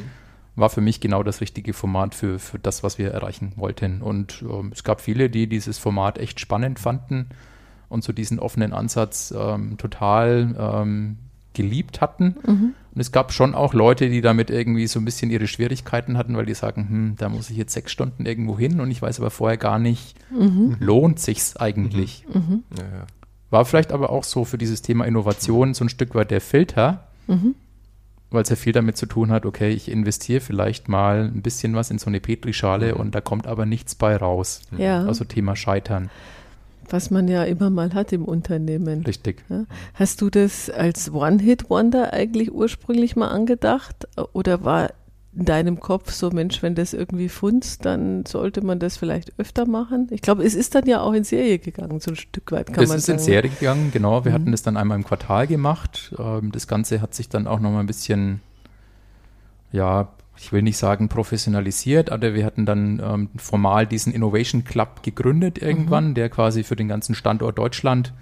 [0.55, 4.01] War für mich genau das richtige Format für, für das, was wir erreichen wollten.
[4.01, 7.29] Und ähm, es gab viele, die dieses Format echt spannend fanden
[7.89, 11.17] und so diesen offenen Ansatz ähm, total ähm,
[11.53, 12.35] geliebt hatten.
[12.45, 12.73] Mhm.
[12.93, 16.35] Und es gab schon auch Leute, die damit irgendwie so ein bisschen ihre Schwierigkeiten hatten,
[16.35, 19.19] weil die sagen, hm, da muss ich jetzt sechs Stunden irgendwo hin und ich weiß
[19.19, 20.75] aber vorher gar nicht, mhm.
[20.79, 22.25] lohnt sich's eigentlich.
[22.27, 22.41] Mhm.
[22.41, 22.63] mhm.
[22.77, 23.07] Ja, ja.
[23.51, 27.07] War vielleicht aber auch so für dieses Thema Innovation so ein Stück weit der Filter,
[27.27, 27.55] mhm.
[28.29, 31.73] weil es ja viel damit zu tun hat, okay, ich investiere vielleicht mal ein bisschen
[31.73, 32.99] was in so eine Petrischale mhm.
[32.99, 34.61] und da kommt aber nichts bei raus.
[34.77, 35.03] Ja.
[35.03, 36.11] Also Thema Scheitern.
[36.89, 39.03] Was man ja immer mal hat im Unternehmen.
[39.03, 39.43] Richtig.
[39.49, 39.65] Ja?
[39.93, 44.07] Hast du das als One-Hit-Wonder eigentlich ursprünglich mal angedacht?
[44.33, 44.89] Oder war
[45.35, 49.67] in deinem Kopf so, Mensch, wenn das irgendwie funzt, dann sollte man das vielleicht öfter
[49.67, 50.07] machen?
[50.09, 52.75] Ich glaube, es ist dann ja auch in Serie gegangen, so ein Stück weit kann
[52.75, 53.17] das man sagen.
[53.17, 54.25] Es ist in Serie gegangen, genau.
[54.25, 54.35] Wir mhm.
[54.35, 56.13] hatten das dann einmal im Quartal gemacht.
[56.17, 58.41] Ähm, das Ganze hat sich dann auch nochmal ein bisschen,
[59.71, 65.03] ja, ich will nicht sagen professionalisiert, aber wir hatten dann ähm, formal diesen Innovation Club
[65.03, 66.13] gegründet irgendwann, mhm.
[66.13, 68.13] der quasi für den ganzen Standort Deutschland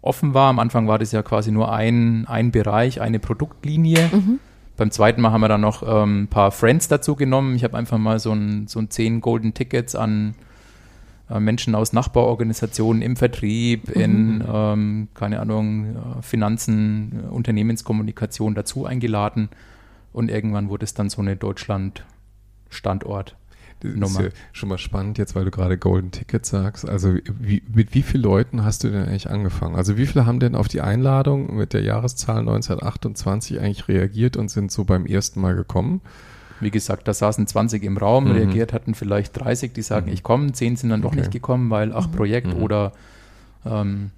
[0.00, 0.50] offen war.
[0.50, 4.08] Am Anfang war das ja quasi nur ein, ein Bereich, eine Produktlinie.
[4.12, 4.38] Mhm.
[4.76, 7.56] Beim zweiten Mal haben wir dann noch ähm, ein paar Friends dazu genommen.
[7.56, 10.36] Ich habe einfach mal so ein, so ein zehn Golden Tickets an
[11.28, 14.00] äh, Menschen aus Nachbarorganisationen im Vertrieb, mhm.
[14.00, 19.48] in, ähm, keine Ahnung, äh, Finanzen, äh, Unternehmenskommunikation dazu eingeladen
[20.18, 23.36] und irgendwann wurde es dann so eine Deutschland-Standort.
[23.78, 24.06] Das Nummer.
[24.06, 26.88] ist ja schon mal spannend jetzt, weil du gerade Golden Ticket sagst.
[26.88, 29.76] Also wie, mit wie vielen Leuten hast du denn eigentlich angefangen?
[29.76, 34.50] Also wie viele haben denn auf die Einladung mit der Jahreszahl 1928 eigentlich reagiert und
[34.50, 36.00] sind so beim ersten Mal gekommen?
[36.58, 38.32] Wie gesagt, da saßen 20 im Raum, mhm.
[38.32, 40.14] reagiert hatten vielleicht 30, die sagen, mhm.
[40.14, 41.20] ich komme, 10 sind dann doch okay.
[41.20, 42.12] nicht gekommen, weil ach, mhm.
[42.12, 42.62] Projekt mhm.
[42.64, 42.92] oder
[43.64, 44.10] ähm,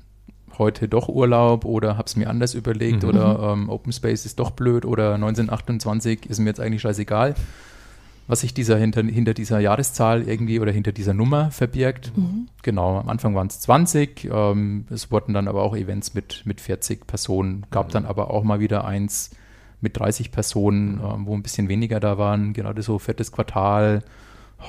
[0.60, 3.08] heute doch Urlaub oder habe es mir anders überlegt mhm.
[3.08, 7.34] oder ähm, Open Space ist doch blöd oder 1928 ist mir jetzt eigentlich scheißegal,
[8.28, 12.12] was sich dieser hinter, hinter dieser Jahreszahl irgendwie oder hinter dieser Nummer verbirgt.
[12.16, 12.46] Mhm.
[12.62, 16.60] Genau, am Anfang waren es 20, ähm, es wurden dann aber auch Events mit, mit
[16.60, 17.92] 40 Personen, gab mhm.
[17.92, 19.30] dann aber auch mal wieder eins
[19.80, 24.02] mit 30 Personen, ähm, wo ein bisschen weniger da waren, gerade so viertes Quartal,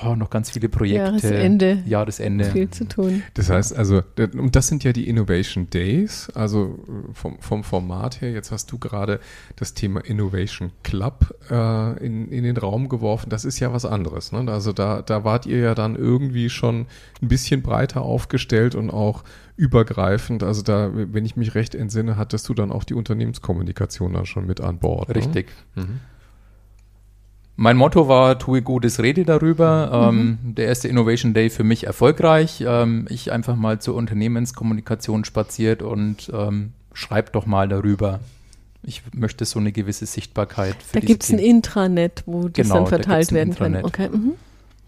[0.04, 0.98] Oh, noch ganz viele Projekte.
[0.98, 1.82] Jahresende.
[1.86, 2.44] Jahresende.
[2.46, 3.22] Viel zu tun.
[3.34, 4.02] Das heißt also,
[4.36, 8.32] und das sind ja die Innovation Days, also äh, vom, vom Format her.
[8.32, 9.20] Jetzt hast du gerade
[9.56, 13.28] das Thema Innovation Club äh, in, in den Raum geworfen.
[13.28, 14.32] Das ist ja was anderes.
[14.32, 14.50] Ne?
[14.50, 16.86] Also da, da wart ihr ja dann irgendwie schon
[17.20, 19.24] ein bisschen breiter aufgestellt und auch
[19.56, 20.42] übergreifend.
[20.42, 24.46] Also da, wenn ich mich recht entsinne, hattest du dann auch die Unternehmenskommunikation dann schon
[24.46, 25.08] mit an Bord.
[25.10, 25.16] Ne?
[25.16, 25.48] Richtig.
[25.74, 25.84] Ne?
[25.84, 26.00] Mhm.
[27.56, 30.10] Mein Motto war, tue Gutes, rede darüber.
[30.10, 30.18] Mhm.
[30.18, 32.64] Ähm, der erste Innovation Day für mich erfolgreich.
[32.66, 38.20] Ähm, ich einfach mal zur Unternehmenskommunikation spaziert und ähm, schreib doch mal darüber.
[38.82, 42.74] Ich möchte so eine gewisse Sichtbarkeit für Da gibt es ein Intranet, wo das genau,
[42.80, 43.76] dann verteilt da werden kann.
[43.76, 44.08] Okay.
[44.08, 44.32] Mhm.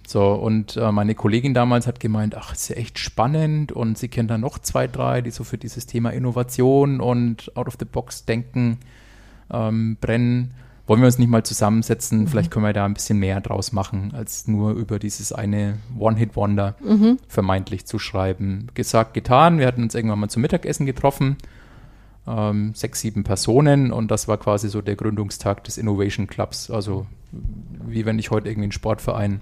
[0.07, 4.09] So, und äh, meine Kollegin damals hat gemeint, ach, ist ja echt spannend und sie
[4.09, 7.87] kennt da noch zwei, drei, die so für dieses Thema Innovation und out of the
[7.87, 8.79] box denken
[9.51, 10.51] ähm, brennen.
[10.87, 12.21] Wollen wir uns nicht mal zusammensetzen?
[12.21, 12.29] Mhm.
[12.29, 16.77] Vielleicht können wir da ein bisschen mehr draus machen, als nur über dieses eine One-Hit-Wonder
[16.85, 17.19] mhm.
[17.27, 18.69] vermeintlich zu schreiben.
[18.75, 19.59] Gesagt, getan.
[19.59, 21.37] Wir hatten uns irgendwann mal zum Mittagessen getroffen.
[22.27, 26.71] Ähm, sechs, sieben Personen und das war quasi so der Gründungstag des Innovation Clubs.
[26.71, 29.41] Also wie wenn ich heute irgendwie einen Sportverein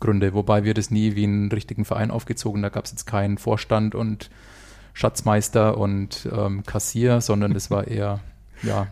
[0.00, 2.62] gründe, wobei wir das nie wie einen richtigen Verein aufgezogen.
[2.62, 4.30] Da gab es jetzt keinen Vorstand und
[4.92, 8.20] Schatzmeister und ähm, Kassier, sondern es war eher,
[8.62, 8.86] ja,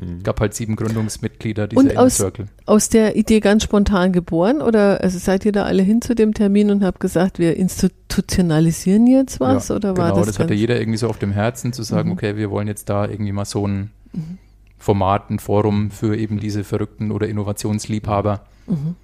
[0.00, 0.22] mhm.
[0.22, 2.46] gab halt sieben Gründungsmitglieder dieser und aus, Circle.
[2.66, 6.34] aus der Idee ganz spontan geboren oder also seid ihr da alle hin zu dem
[6.34, 10.34] Termin und habt gesagt, wir institutionalisieren jetzt was ja, oder war genau, das?
[10.34, 12.14] das hatte jeder irgendwie so auf dem Herzen zu sagen, mhm.
[12.14, 14.38] okay, wir wollen jetzt da irgendwie mal so ein mhm.
[14.78, 18.44] Format, ein Forum für eben diese verrückten oder Innovationsliebhaber.
[18.66, 18.96] Mhm.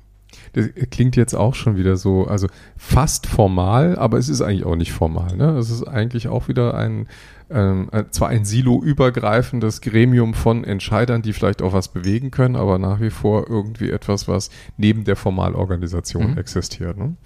[0.52, 4.76] Das klingt jetzt auch schon wieder so, also fast formal, aber es ist eigentlich auch
[4.76, 5.36] nicht formal.
[5.36, 5.56] Ne?
[5.58, 7.06] Es ist eigentlich auch wieder ein,
[7.52, 12.78] ähm, äh, zwar ein Silo-übergreifendes Gremium von Entscheidern, die vielleicht auch was bewegen können, aber
[12.78, 16.38] nach wie vor irgendwie etwas, was neben der Formalorganisation mhm.
[16.38, 16.96] existiert.
[16.96, 17.16] Ne?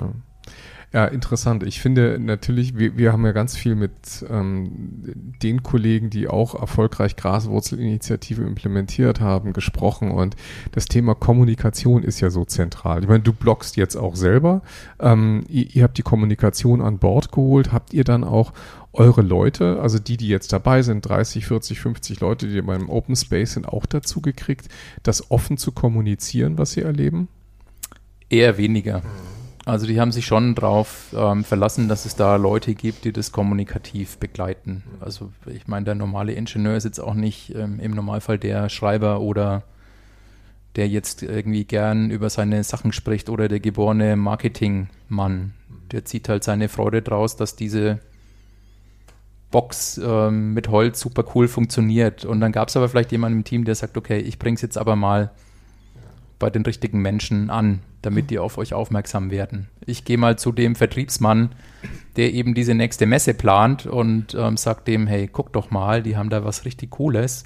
[0.00, 0.10] Ja.
[0.92, 1.62] Ja, interessant.
[1.64, 5.02] Ich finde natürlich, wir, wir haben ja ganz viel mit ähm,
[5.42, 10.36] den Kollegen, die auch erfolgreich Graswurzelinitiative implementiert haben, gesprochen und
[10.72, 13.02] das Thema Kommunikation ist ja so zentral.
[13.02, 14.62] Ich meine, du bloggst jetzt auch selber.
[15.00, 17.72] Ähm, ihr, ihr habt die Kommunikation an Bord geholt.
[17.72, 18.52] Habt ihr dann auch
[18.92, 23.16] eure Leute, also die, die jetzt dabei sind, 30, 40, 50 Leute, die beim Open
[23.16, 24.68] Space sind, auch dazu gekriegt,
[25.02, 27.28] das offen zu kommunizieren, was sie erleben?
[28.30, 29.02] Eher weniger.
[29.66, 33.32] Also die haben sich schon darauf ähm, verlassen, dass es da Leute gibt, die das
[33.32, 34.84] kommunikativ begleiten.
[35.00, 39.20] Also ich meine, der normale Ingenieur ist jetzt auch nicht ähm, im Normalfall der Schreiber
[39.20, 39.64] oder
[40.76, 45.52] der jetzt irgendwie gern über seine Sachen spricht oder der geborene Marketingmann.
[45.90, 47.98] Der zieht halt seine Freude draus, dass diese
[49.50, 52.24] Box ähm, mit Holz super cool funktioniert.
[52.24, 54.78] Und dann gab es aber vielleicht jemanden im Team, der sagt, okay, ich bring's jetzt
[54.78, 55.32] aber mal
[56.38, 59.68] bei den richtigen Menschen an, damit die auf euch aufmerksam werden.
[59.86, 61.50] Ich gehe mal zu dem Vertriebsmann,
[62.16, 66.16] der eben diese nächste Messe plant und ähm, sagt dem, hey, guck doch mal, die
[66.16, 67.44] haben da was richtig Cooles.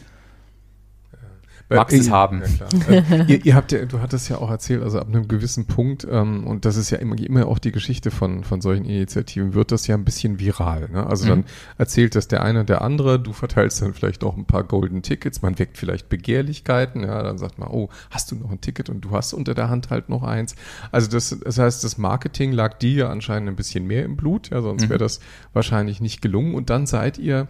[1.70, 2.42] Magst es haben.
[2.88, 5.66] Ja, äh, ihr, ihr, habt ja, du hattest ja auch erzählt, also ab einem gewissen
[5.66, 9.54] Punkt, ähm, und das ist ja immer, immer auch die Geschichte von, von solchen Initiativen,
[9.54, 10.88] wird das ja ein bisschen viral.
[10.90, 11.06] Ne?
[11.06, 11.28] Also mhm.
[11.28, 11.44] dann
[11.78, 15.42] erzählt das der eine der andere, du verteilst dann vielleicht auch ein paar Golden Tickets,
[15.42, 19.02] man weckt vielleicht Begehrlichkeiten, ja, dann sagt man, oh, hast du noch ein Ticket und
[19.02, 20.56] du hast unter der Hand halt noch eins.
[20.90, 24.50] Also das, das heißt, das Marketing lag dir ja anscheinend ein bisschen mehr im Blut,
[24.50, 24.88] ja, sonst mhm.
[24.90, 25.20] wäre das
[25.52, 26.54] wahrscheinlich nicht gelungen.
[26.54, 27.48] Und dann seid ihr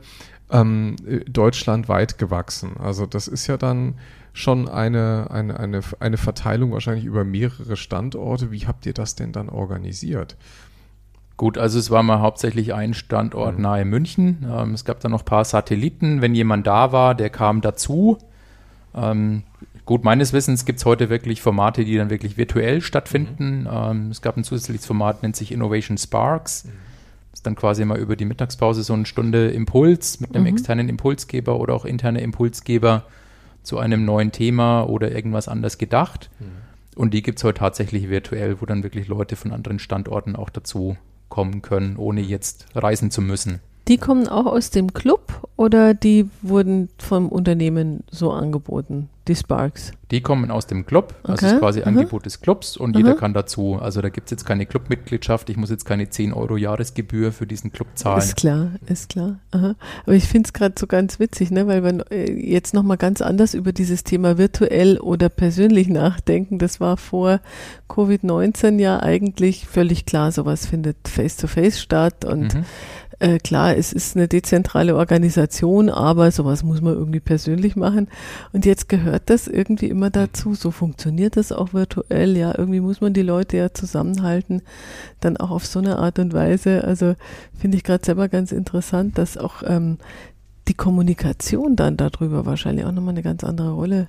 [0.51, 0.97] ähm,
[1.29, 2.77] deutschlandweit gewachsen.
[2.79, 3.95] Also das ist ja dann
[4.33, 8.51] schon eine, eine, eine, eine Verteilung wahrscheinlich über mehrere Standorte.
[8.51, 10.37] Wie habt ihr das denn dann organisiert?
[11.37, 13.63] Gut, also es war mal hauptsächlich ein Standort mhm.
[13.63, 14.47] nahe München.
[14.51, 16.21] Ähm, es gab dann noch ein paar Satelliten.
[16.21, 18.19] Wenn jemand da war, der kam dazu.
[18.95, 19.45] Ähm,
[19.85, 23.63] gut, meines Wissens gibt es heute wirklich Formate, die dann wirklich virtuell stattfinden.
[23.63, 23.69] Mhm.
[23.73, 26.65] Ähm, es gab ein zusätzliches Format, nennt sich Innovation Sparks.
[26.65, 26.90] Mhm
[27.33, 30.55] ist dann quasi mal über die Mittagspause so eine Stunde Impuls mit einem mhm.
[30.55, 33.05] externen Impulsgeber oder auch interne Impulsgeber
[33.63, 36.31] zu einem neuen Thema oder irgendwas anders gedacht.
[36.41, 36.47] Mhm.
[36.97, 40.51] Und die gibt es heute tatsächlich virtuell, wo dann wirklich Leute von anderen Standorten auch
[40.51, 40.97] dazu
[41.29, 43.61] kommen können, ohne jetzt reisen zu müssen.
[43.89, 49.93] Die kommen auch aus dem Club oder die wurden vom Unternehmen so angeboten, die Sparks?
[50.11, 51.55] Die kommen aus dem Club, also okay.
[51.55, 51.89] ist quasi Aha.
[51.89, 52.99] Angebot des Clubs und Aha.
[52.99, 53.79] jeder kann dazu.
[53.81, 57.47] Also da gibt es jetzt keine Clubmitgliedschaft, ich muss jetzt keine 10 Euro Jahresgebühr für
[57.47, 58.19] diesen Club zahlen.
[58.19, 59.39] Ist klar, ist klar.
[59.53, 59.75] Aha.
[60.05, 61.67] Aber ich finde es gerade so ganz witzig, ne?
[61.67, 66.59] weil wir äh, jetzt nochmal ganz anders über dieses Thema virtuell oder persönlich nachdenken.
[66.59, 67.41] Das war vor
[67.89, 72.65] Covid-19 ja eigentlich völlig klar, sowas findet face-to-face -face statt und mhm
[73.21, 78.09] äh, klar, es ist eine dezentrale Organisation, aber sowas muss man irgendwie persönlich machen.
[78.53, 80.55] Und jetzt gehört das irgendwie immer dazu.
[80.55, 82.37] So funktioniert das auch virtuell.
[82.37, 84.63] Ja, irgendwie muss man die Leute ja zusammenhalten,
[85.21, 86.83] dann auch auf so eine Art und Weise.
[86.85, 87.15] Also
[87.59, 89.99] finde ich gerade selber ganz interessant, dass auch ähm,
[90.69, 94.09] die Kommunikation dann darüber wahrscheinlich auch nochmal eine ganz andere Rolle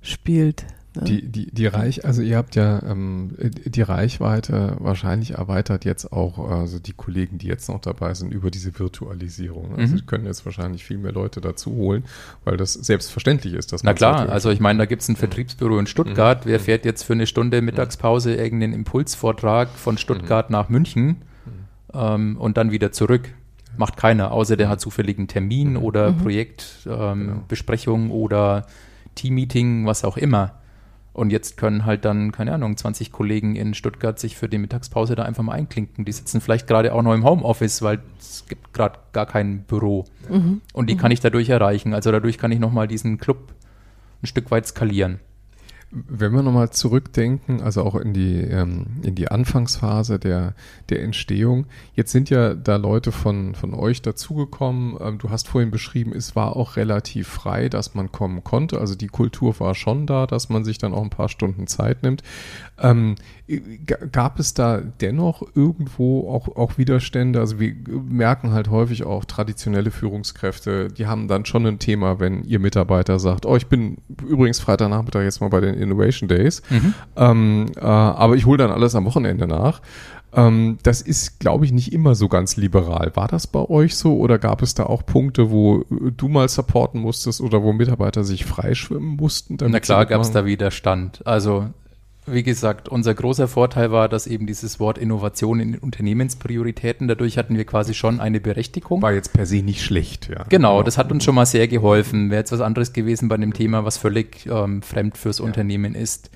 [0.00, 0.64] spielt.
[1.02, 6.38] Die, die, die Reich, also ihr habt ja ähm, die Reichweite wahrscheinlich erweitert jetzt auch,
[6.48, 9.74] also die Kollegen, die jetzt noch dabei sind, über diese Virtualisierung.
[9.76, 9.98] Also mhm.
[9.98, 12.04] sie können jetzt wahrscheinlich viel mehr Leute dazu holen,
[12.44, 13.72] weil das selbstverständlich ist.
[13.72, 16.44] Dass Na klar, also ich meine, da gibt es ein Vertriebsbüro in Stuttgart.
[16.44, 16.50] Mhm.
[16.50, 20.52] Wer fährt jetzt für eine Stunde Mittagspause irgendeinen Impulsvortrag von Stuttgart mhm.
[20.52, 21.16] nach München mhm.
[21.92, 23.34] ähm, und dann wieder zurück?
[23.76, 25.78] Macht keiner, außer der hat zufälligen Termin mhm.
[25.78, 26.18] oder mhm.
[26.18, 28.20] Projektbesprechung ähm, genau.
[28.20, 28.66] oder
[29.16, 30.54] Teammeeting, was auch immer.
[31.14, 35.14] Und jetzt können halt dann, keine Ahnung, 20 Kollegen in Stuttgart sich für die Mittagspause
[35.14, 36.04] da einfach mal einklinken.
[36.04, 40.06] Die sitzen vielleicht gerade auch noch im Homeoffice, weil es gibt gerade gar kein Büro.
[40.28, 40.60] Mhm.
[40.72, 40.98] Und die mhm.
[40.98, 41.94] kann ich dadurch erreichen.
[41.94, 43.54] Also dadurch kann ich nochmal diesen Club
[44.22, 45.20] ein Stück weit skalieren.
[46.08, 50.54] Wenn wir nochmal zurückdenken, also auch in die, ähm, in die Anfangsphase der,
[50.88, 54.96] der Entstehung, jetzt sind ja da Leute von, von euch dazugekommen.
[55.00, 58.80] Ähm, du hast vorhin beschrieben, es war auch relativ frei, dass man kommen konnte.
[58.80, 62.02] Also die Kultur war schon da, dass man sich dann auch ein paar Stunden Zeit
[62.02, 62.22] nimmt.
[62.78, 63.14] Ähm,
[64.10, 67.40] gab es da dennoch irgendwo auch, auch Widerstände?
[67.40, 72.42] Also wir merken halt häufig auch traditionelle Führungskräfte, die haben dann schon ein Thema, wenn
[72.44, 76.94] ihr Mitarbeiter sagt, oh, ich bin übrigens Freitagnachmittag jetzt mal bei den Innovation Days, mhm.
[77.16, 79.80] ähm, äh, aber ich hole dann alles am Wochenende nach.
[80.36, 83.12] Ähm, das ist, glaube ich, nicht immer so ganz liberal.
[83.14, 87.00] War das bei euch so oder gab es da auch Punkte, wo du mal supporten
[87.00, 89.56] musstest oder wo Mitarbeiter sich freischwimmen mussten?
[89.60, 91.24] Na klar gab es da Widerstand.
[91.24, 91.68] Also
[92.26, 97.56] wie gesagt, unser großer Vorteil war, dass eben dieses Wort Innovation in Unternehmensprioritäten, dadurch hatten
[97.56, 99.02] wir quasi schon eine Berechtigung.
[99.02, 100.44] War jetzt per se nicht schlecht, ja.
[100.48, 102.30] Genau, das hat uns schon mal sehr geholfen.
[102.30, 105.44] Wäre jetzt was anderes gewesen bei dem Thema, was völlig ähm, fremd fürs ja.
[105.44, 106.30] Unternehmen ist.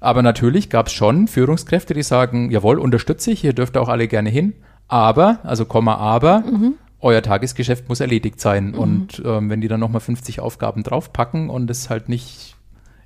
[0.00, 4.08] Aber natürlich gab es schon Führungskräfte, die sagen, jawohl, unterstütze ich, ihr dürft auch alle
[4.08, 4.54] gerne hin,
[4.88, 6.74] aber, also Komma, aber, mhm.
[7.00, 8.68] euer Tagesgeschäft muss erledigt sein.
[8.68, 8.74] Mhm.
[8.78, 12.56] Und ähm, wenn die dann nochmal 50 Aufgaben draufpacken und es halt nicht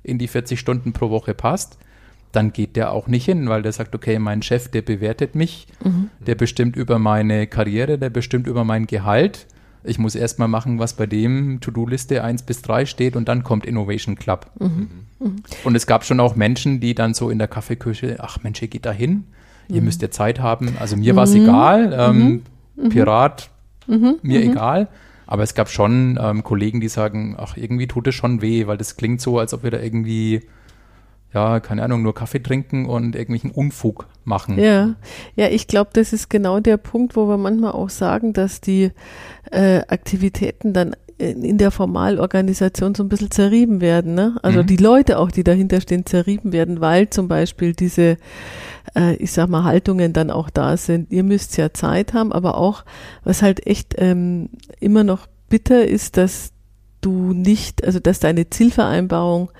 [0.03, 1.77] in die 40 Stunden pro Woche passt,
[2.31, 5.67] dann geht der auch nicht hin, weil der sagt, okay, mein Chef, der bewertet mich,
[5.83, 6.09] mhm.
[6.19, 9.47] der bestimmt über meine Karriere, der bestimmt über mein Gehalt.
[9.83, 13.65] Ich muss erstmal machen, was bei dem To-Do-Liste 1 bis 3 steht und dann kommt
[13.65, 14.47] Innovation Club.
[14.59, 14.89] Mhm.
[15.19, 15.35] Mhm.
[15.63, 18.67] Und es gab schon auch Menschen, die dann so in der Kaffeeküche, ach Mensch, ihr
[18.67, 19.25] geht da hin,
[19.67, 19.85] ihr mhm.
[19.85, 20.75] müsst ja Zeit haben.
[20.79, 21.43] Also mir war es mhm.
[21.43, 22.41] egal, ähm,
[22.75, 22.89] mhm.
[22.89, 23.49] Pirat,
[23.87, 24.87] mir egal.
[25.25, 28.77] Aber es gab schon ähm, Kollegen, die sagen, ach, irgendwie tut es schon weh, weil
[28.77, 30.41] das klingt so, als ob wir da irgendwie
[31.33, 34.57] ja, keine Ahnung, nur Kaffee trinken und irgendwelchen Unfug machen.
[34.57, 34.95] Ja,
[35.35, 38.91] ja, ich glaube, das ist genau der Punkt, wo wir manchmal auch sagen, dass die
[39.51, 44.15] äh, Aktivitäten dann in der Formalorganisation so ein bisschen zerrieben werden.
[44.15, 44.37] Ne?
[44.41, 44.67] Also mhm.
[44.67, 48.15] die Leute auch, die dahinter stehen, zerrieben werden, weil zum Beispiel diese,
[48.95, 51.11] äh, ich sag mal, Haltungen dann auch da sind.
[51.11, 52.85] Ihr müsst ja Zeit haben, aber auch,
[53.25, 56.53] was halt echt ähm, immer noch bitter ist, dass
[57.01, 59.51] du nicht, also dass deine Zielvereinbarung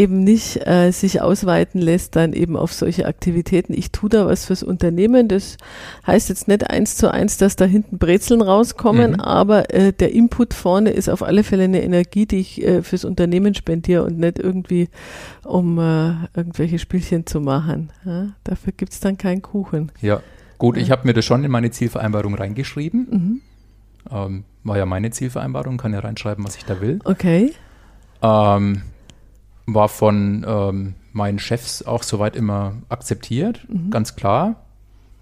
[0.00, 3.74] eben nicht äh, sich ausweiten lässt, dann eben auf solche Aktivitäten.
[3.74, 5.28] Ich tue da was fürs Unternehmen.
[5.28, 5.58] Das
[6.06, 9.20] heißt jetzt nicht eins zu eins, dass da hinten Brezeln rauskommen, mhm.
[9.20, 13.04] aber äh, der Input vorne ist auf alle Fälle eine Energie, die ich äh, fürs
[13.04, 14.88] Unternehmen spendiere und nicht irgendwie,
[15.44, 17.90] um äh, irgendwelche Spielchen zu machen.
[18.06, 18.28] Ja?
[18.44, 19.92] Dafür gibt's dann keinen Kuchen.
[20.00, 20.22] Ja,
[20.56, 20.82] gut, ja.
[20.82, 23.06] ich habe mir das schon in meine Zielvereinbarung reingeschrieben.
[23.10, 23.40] Mhm.
[24.10, 27.00] Ähm, war ja meine Zielvereinbarung, kann ja reinschreiben, was ich da will.
[27.04, 27.52] Okay.
[28.22, 28.82] Ähm,
[29.74, 33.90] war von ähm, meinen Chefs auch soweit immer akzeptiert, mhm.
[33.90, 34.66] ganz klar.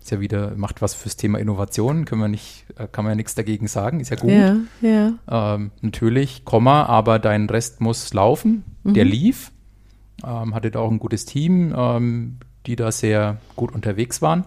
[0.00, 3.16] Ist ja wieder, macht was fürs Thema Innovation, können wir nicht, äh, kann man ja
[3.16, 4.30] nichts dagegen sagen, ist ja gut.
[4.30, 5.54] Ja, ja.
[5.54, 8.64] Ähm, natürlich, Komma, aber dein Rest muss laufen.
[8.84, 8.94] Mhm.
[8.94, 9.52] Der lief.
[10.24, 14.46] Ähm, hatte da auch ein gutes Team, ähm, die da sehr gut unterwegs waren.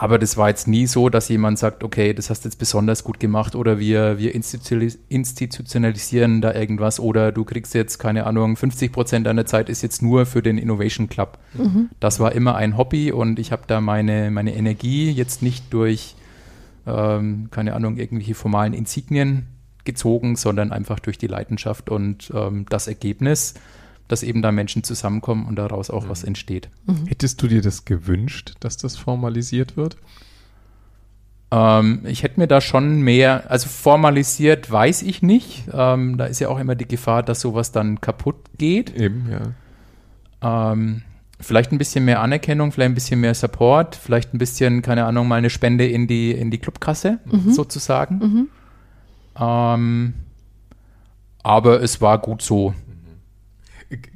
[0.00, 3.04] Aber das war jetzt nie so, dass jemand sagt, okay, das hast du jetzt besonders
[3.04, 8.92] gut gemacht oder wir, wir institutionalisieren da irgendwas oder du kriegst jetzt, keine Ahnung, 50
[8.92, 11.36] Prozent deiner Zeit ist jetzt nur für den Innovation Club.
[11.52, 11.90] Mhm.
[12.00, 16.16] Das war immer ein Hobby und ich habe da meine, meine Energie jetzt nicht durch,
[16.86, 19.48] ähm, keine Ahnung, irgendwelche formalen Insignien
[19.84, 23.52] gezogen, sondern einfach durch die Leidenschaft und ähm, das Ergebnis
[24.10, 26.08] dass eben da Menschen zusammenkommen und daraus auch mhm.
[26.08, 26.68] was entsteht.
[26.86, 27.06] Mhm.
[27.06, 29.96] Hättest du dir das gewünscht, dass das formalisiert wird?
[31.50, 35.64] Ähm, ich hätte mir da schon mehr, also formalisiert weiß ich nicht.
[35.72, 38.94] Ähm, da ist ja auch immer die Gefahr, dass sowas dann kaputt geht.
[38.94, 40.72] Eben, ja.
[40.72, 41.02] Ähm,
[41.40, 45.26] vielleicht ein bisschen mehr Anerkennung, vielleicht ein bisschen mehr Support, vielleicht ein bisschen, keine Ahnung,
[45.26, 47.52] mal eine Spende in die, in die Clubkasse mhm.
[47.52, 48.18] sozusagen.
[48.18, 48.48] Mhm.
[49.38, 50.14] Ähm,
[51.42, 52.74] aber es war gut so.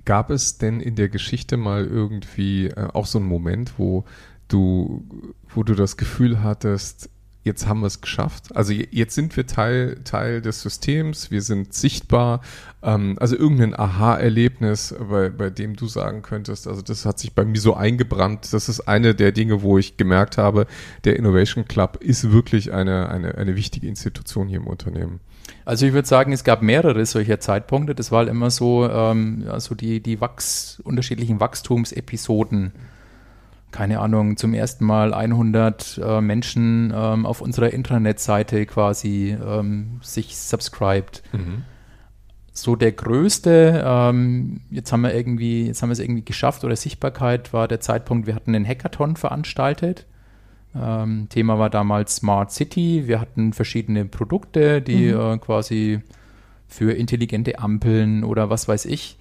[0.05, 4.05] Gab es denn in der Geschichte mal irgendwie äh, auch so einen Moment, wo
[4.49, 5.05] du,
[5.49, 7.11] wo du das Gefühl hattest,
[7.45, 8.57] jetzt haben wir es geschafft.
[8.57, 12.41] Also jetzt sind wir Teil, Teil des Systems, wir sind sichtbar.
[12.83, 17.45] Ähm, also irgendein Aha-Erlebnis, bei, bei dem du sagen könntest, also das hat sich bei
[17.45, 18.53] mir so eingebrannt.
[18.53, 20.67] Das ist eine der Dinge, wo ich gemerkt habe,
[21.05, 25.21] der Innovation Club ist wirklich eine, eine, eine wichtige Institution hier im Unternehmen.
[25.64, 27.94] Also ich würde sagen, es gab mehrere solcher Zeitpunkte.
[27.94, 32.72] Das war halt immer so, ähm, also die, die Wachs, unterschiedlichen Wachstumsepisoden.
[33.70, 40.37] Keine Ahnung, zum ersten Mal 100 äh, Menschen ähm, auf unserer Intranet-Seite quasi ähm, sich
[40.37, 41.22] subscribed.
[41.33, 41.64] Mhm.
[42.52, 46.76] so der größte, ähm, jetzt haben wir irgendwie, jetzt haben wir es irgendwie geschafft oder
[46.76, 50.07] Sichtbarkeit war der Zeitpunkt, wir hatten einen Hackathon veranstaltet.
[50.77, 53.05] Ähm, Thema war damals Smart City.
[53.07, 55.21] Wir hatten verschiedene Produkte, die mhm.
[55.21, 56.01] äh, quasi
[56.67, 59.19] für intelligente Ampeln oder was weiß ich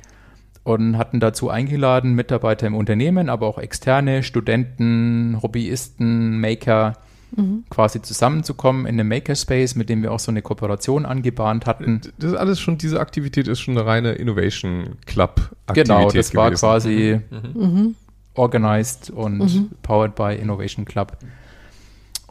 [0.63, 6.93] und hatten dazu eingeladen Mitarbeiter im Unternehmen, aber auch externe Studenten, Hobbyisten, Maker,
[7.35, 7.65] mhm.
[7.69, 12.01] quasi zusammenzukommen in einem Makerspace, mit dem wir auch so eine Kooperation angebahnt hatten.
[12.17, 16.31] Das ist alles schon, diese Aktivität ist schon eine reine Innovation Club Aktivität Genau, das
[16.31, 16.37] gewesen.
[16.37, 17.61] war quasi mhm.
[17.61, 17.95] mhm.
[18.35, 19.69] organized und mhm.
[19.81, 21.17] powered by Innovation Club.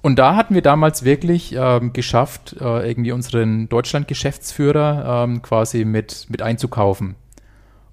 [0.02, 6.26] Und da hatten wir damals wirklich ähm, geschafft, äh, irgendwie unseren Deutschland-Geschäftsführer ähm, quasi mit,
[6.28, 7.14] mit einzukaufen.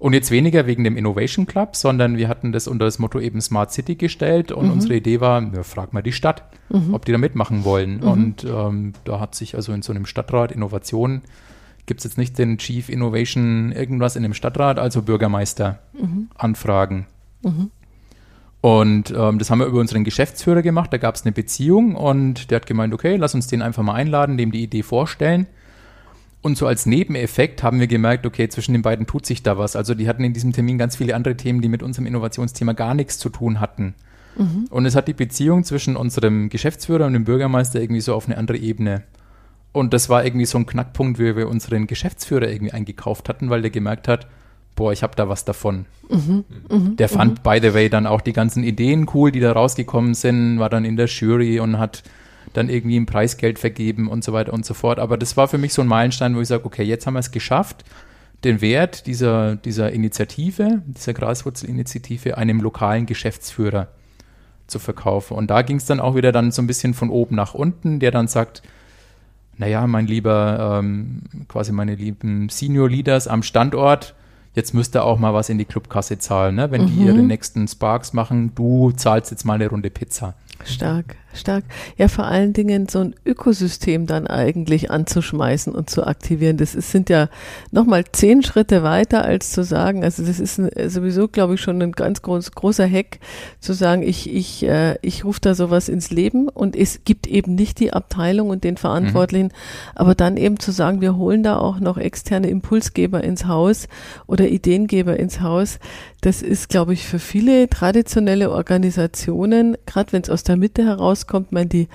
[0.00, 3.40] Und jetzt weniger wegen dem Innovation Club, sondern wir hatten das unter das Motto eben
[3.40, 4.72] Smart City gestellt und mhm.
[4.72, 6.94] unsere Idee war, ja, frag mal die Stadt, mhm.
[6.94, 7.98] ob die da mitmachen wollen.
[7.98, 8.02] Mhm.
[8.02, 11.20] Und ähm, da hat sich also in so einem Stadtrat Innovation,
[11.84, 16.30] gibt es jetzt nicht den Chief Innovation irgendwas in dem Stadtrat, also Bürgermeister mhm.
[16.34, 17.06] anfragen.
[18.60, 22.50] Und ähm, das haben wir über unseren Geschäftsführer gemacht, da gab es eine Beziehung und
[22.50, 25.46] der hat gemeint, okay, lass uns den einfach mal einladen, dem die Idee vorstellen.
[26.42, 29.76] Und so als Nebeneffekt haben wir gemerkt, okay, zwischen den beiden tut sich da was.
[29.76, 32.94] Also die hatten in diesem Termin ganz viele andere Themen, die mit unserem Innovationsthema gar
[32.94, 33.94] nichts zu tun hatten.
[34.36, 34.66] Mhm.
[34.70, 38.38] Und es hat die Beziehung zwischen unserem Geschäftsführer und dem Bürgermeister irgendwie so auf eine
[38.38, 39.02] andere Ebene.
[39.72, 43.62] Und das war irgendwie so ein Knackpunkt, wie wir unseren Geschäftsführer irgendwie eingekauft hatten, weil
[43.62, 44.26] der gemerkt hat,
[44.76, 45.86] boah, ich habe da was davon.
[46.08, 46.44] Mhm.
[46.68, 46.96] Mhm.
[46.96, 47.42] Der fand, mhm.
[47.42, 50.84] by the way, dann auch die ganzen Ideen cool, die da rausgekommen sind, war dann
[50.84, 52.02] in der Jury und hat
[52.52, 54.98] dann irgendwie ein Preisgeld vergeben und so weiter und so fort.
[54.98, 57.20] Aber das war für mich so ein Meilenstein, wo ich sage, okay, jetzt haben wir
[57.20, 57.84] es geschafft,
[58.44, 63.88] den Wert dieser, dieser Initiative, dieser Graswurzelinitiative einem lokalen Geschäftsführer
[64.66, 65.36] zu verkaufen.
[65.36, 68.00] Und da ging es dann auch wieder dann so ein bisschen von oben nach unten,
[68.00, 68.62] der dann sagt,
[69.58, 74.14] naja, mein lieber, ähm, quasi meine lieben Senior Leaders am Standort,
[74.54, 76.70] jetzt müsst ihr auch mal was in die Clubkasse zahlen, ne?
[76.70, 76.86] Wenn mhm.
[76.86, 80.34] die ihre nächsten Sparks machen, du zahlst jetzt mal eine Runde Pizza.
[80.64, 81.64] Stark, stark.
[81.96, 86.56] Ja, vor allen Dingen so ein Ökosystem dann eigentlich anzuschmeißen und zu aktivieren.
[86.56, 87.28] Das ist, sind ja
[87.70, 91.80] nochmal zehn Schritte weiter, als zu sagen, also das ist ein, sowieso, glaube ich, schon
[91.82, 93.18] ein ganz groß, großer Hack,
[93.60, 97.54] zu sagen, ich, ich, äh, ich rufe da sowas ins Leben und es gibt eben
[97.54, 99.52] nicht die Abteilung und den Verantwortlichen, mhm.
[99.94, 103.88] aber dann eben zu sagen, wir holen da auch noch externe Impulsgeber ins Haus
[104.26, 105.78] oder Ideengeber ins Haus,
[106.20, 111.52] das ist, glaube ich, für viele traditionelle Organisationen, gerade wenn es aus der Mitte herauskommt,
[111.52, 111.88] man die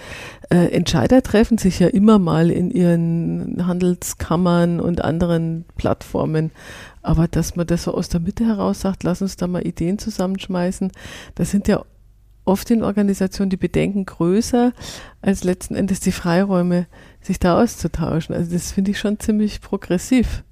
[0.50, 6.52] äh, Entscheider treffen sich ja immer mal in ihren Handelskammern und anderen Plattformen.
[7.04, 10.00] Aber dass man das so aus der Mitte heraus sagt, lass uns da mal Ideen
[10.00, 10.92] zusammenschmeißen,
[11.36, 11.84] das sind ja
[12.46, 14.72] oft in Organisationen die Bedenken größer
[15.22, 16.88] als letzten Endes die Freiräume,
[17.22, 18.34] sich da auszutauschen.
[18.34, 20.44] Also das finde ich schon ziemlich progressiv,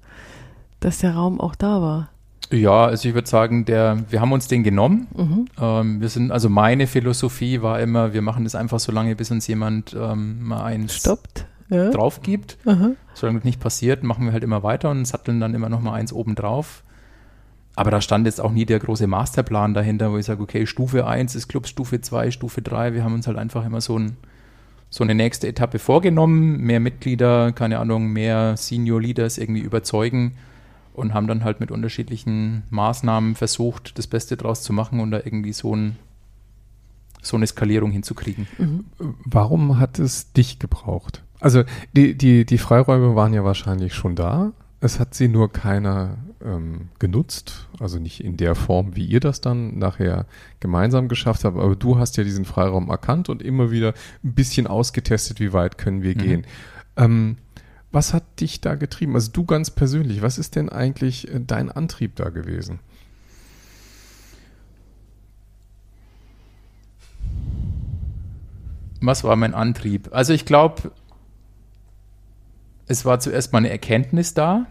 [0.80, 2.13] dass der Raum auch da war.
[2.54, 5.08] Ja, also ich würde sagen, der, wir haben uns den genommen.
[5.16, 5.44] Mhm.
[5.60, 9.30] Ähm, wir sind, also meine Philosophie war immer, wir machen das einfach so lange, bis
[9.30, 11.46] uns jemand ähm, mal eins Stoppt.
[11.70, 11.90] Ja.
[11.90, 12.58] drauf gibt.
[12.66, 12.96] Mhm.
[13.14, 15.94] Solange das nicht passiert, machen wir halt immer weiter und satteln dann immer noch mal
[15.94, 16.84] eins oben drauf.
[17.74, 21.06] Aber da stand jetzt auch nie der große Masterplan dahinter, wo ich sage, okay, Stufe
[21.06, 22.92] 1 ist Clubs, Stufe 2, Stufe 3.
[22.92, 24.18] Wir haben uns halt einfach immer so, ein,
[24.90, 26.58] so eine nächste Etappe vorgenommen.
[26.58, 30.34] Mehr Mitglieder, keine Ahnung, mehr Senior Leaders irgendwie überzeugen
[30.94, 35.18] und haben dann halt mit unterschiedlichen Maßnahmen versucht, das Beste draus zu machen und da
[35.18, 35.96] irgendwie so, ein,
[37.20, 38.46] so eine Skalierung hinzukriegen.
[38.58, 38.84] Mhm.
[39.24, 41.22] Warum hat es dich gebraucht?
[41.40, 41.64] Also
[41.94, 44.52] die, die, die Freiräume waren ja wahrscheinlich schon da.
[44.80, 49.40] Es hat sie nur keiner ähm, genutzt, also nicht in der Form, wie ihr das
[49.40, 50.26] dann nachher
[50.60, 54.66] gemeinsam geschafft habt, aber du hast ja diesen Freiraum erkannt und immer wieder ein bisschen
[54.66, 56.18] ausgetestet, wie weit können wir mhm.
[56.18, 56.46] gehen.
[56.96, 57.36] Ähm,
[57.94, 59.14] was hat dich da getrieben?
[59.14, 62.80] Also du ganz persönlich, was ist denn eigentlich äh, dein Antrieb da gewesen?
[69.00, 70.08] Was war mein Antrieb?
[70.12, 70.90] Also ich glaube,
[72.86, 74.66] es war zuerst mal eine Erkenntnis da.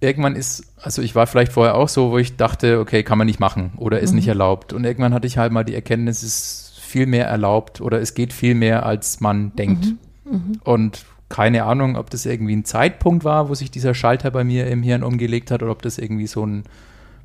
[0.00, 3.26] Irgendwann ist, also ich war vielleicht vorher auch so, wo ich dachte, okay, kann man
[3.26, 4.16] nicht machen oder ist mhm.
[4.16, 4.72] nicht erlaubt.
[4.72, 8.14] Und irgendwann hatte ich halt mal die Erkenntnis, es ist viel mehr erlaubt oder es
[8.14, 9.84] geht viel mehr, als man denkt.
[9.84, 9.98] Mhm.
[10.24, 10.60] Mhm.
[10.64, 14.66] Und keine Ahnung, ob das irgendwie ein Zeitpunkt war, wo sich dieser Schalter bei mir
[14.66, 16.64] im Hirn umgelegt hat oder ob das irgendwie so ein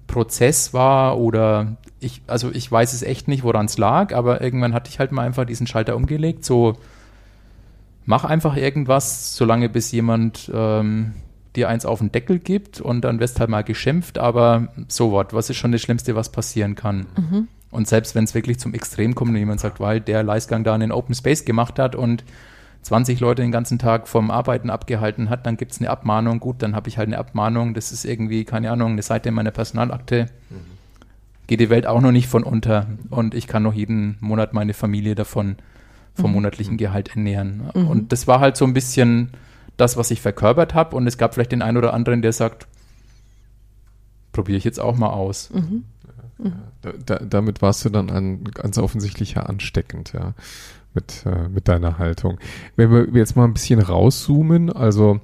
[0.08, 4.74] Prozess war oder ich, also ich weiß es echt nicht, woran es lag, aber irgendwann
[4.74, 6.78] hatte ich halt mal einfach diesen Schalter umgelegt, so
[8.06, 11.12] mach einfach irgendwas, solange bis jemand ähm,
[11.58, 15.34] dir eins auf den Deckel gibt und dann wirst halt mal geschimpft, aber so what,
[15.34, 17.08] was ist schon das Schlimmste, was passieren kann?
[17.18, 17.48] Mhm.
[17.72, 20.74] Und selbst wenn es wirklich zum Extrem kommt und jemand sagt, weil der Leistgang da
[20.74, 22.24] einen Open Space gemacht hat und
[22.88, 26.40] 20 Leute den ganzen Tag vom Arbeiten abgehalten hat, dann gibt es eine Abmahnung.
[26.40, 27.74] Gut, dann habe ich halt eine Abmahnung.
[27.74, 30.28] Das ist irgendwie, keine Ahnung, eine Seite in meiner Personalakte.
[30.50, 30.56] Mhm.
[31.48, 32.88] Geht die Welt auch noch nicht von unter.
[33.10, 35.58] Und ich kann noch jeden Monat meine Familie davon
[36.14, 36.36] vom mhm.
[36.36, 37.70] monatlichen Gehalt ernähren.
[37.76, 37.88] Mhm.
[37.88, 39.32] Und das war halt so ein bisschen
[39.76, 40.96] das, was ich verkörpert habe.
[40.96, 42.68] Und es gab vielleicht den einen oder anderen, der sagt,
[44.32, 45.50] probiere ich jetzt auch mal aus.
[45.50, 45.84] Mhm.
[46.82, 50.36] Da, da, damit warst du dann ein ganz offensichtlicher ansteckend, ja
[50.98, 52.40] mit, äh, mit deiner Haltung.
[52.76, 55.22] Wenn wir jetzt mal ein bisschen rauszoomen, also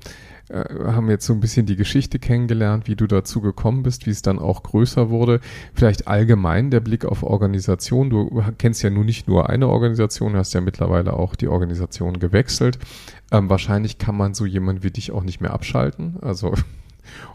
[0.49, 4.11] äh, haben jetzt so ein bisschen die Geschichte kennengelernt, wie du dazu gekommen bist, wie
[4.11, 5.39] es dann auch größer wurde.
[5.73, 8.11] Vielleicht allgemein der Blick auf Organisation.
[8.11, 12.77] Du kennst ja nun nicht nur eine Organisation, hast ja mittlerweile auch die Organisation gewechselt.
[13.31, 16.17] Ähm, wahrscheinlich kann man so jemand wie dich auch nicht mehr abschalten.
[16.21, 16.53] Also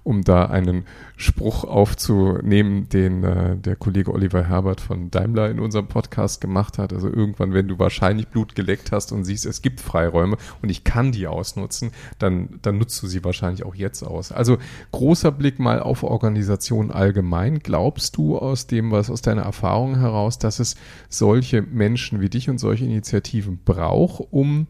[0.04, 0.84] um da einen
[1.16, 6.92] Spruch aufzunehmen, den äh, der Kollege Oliver Herbert von Daimler in unserem Podcast gemacht hat.
[6.92, 10.84] Also irgendwann, wenn du wahrscheinlich Blut geleckt hast und siehst, es gibt Freiräume und ich
[10.84, 14.32] kann die ausnutzen, dann, dann nutzt du sie wahrscheinlich auch jetzt aus.
[14.32, 14.58] Also
[14.92, 17.58] großer Blick mal auf Organisation allgemein.
[17.58, 20.76] Glaubst du aus dem, was aus deiner Erfahrung heraus, dass es
[21.08, 24.66] solche Menschen wie dich und solche Initiativen braucht, um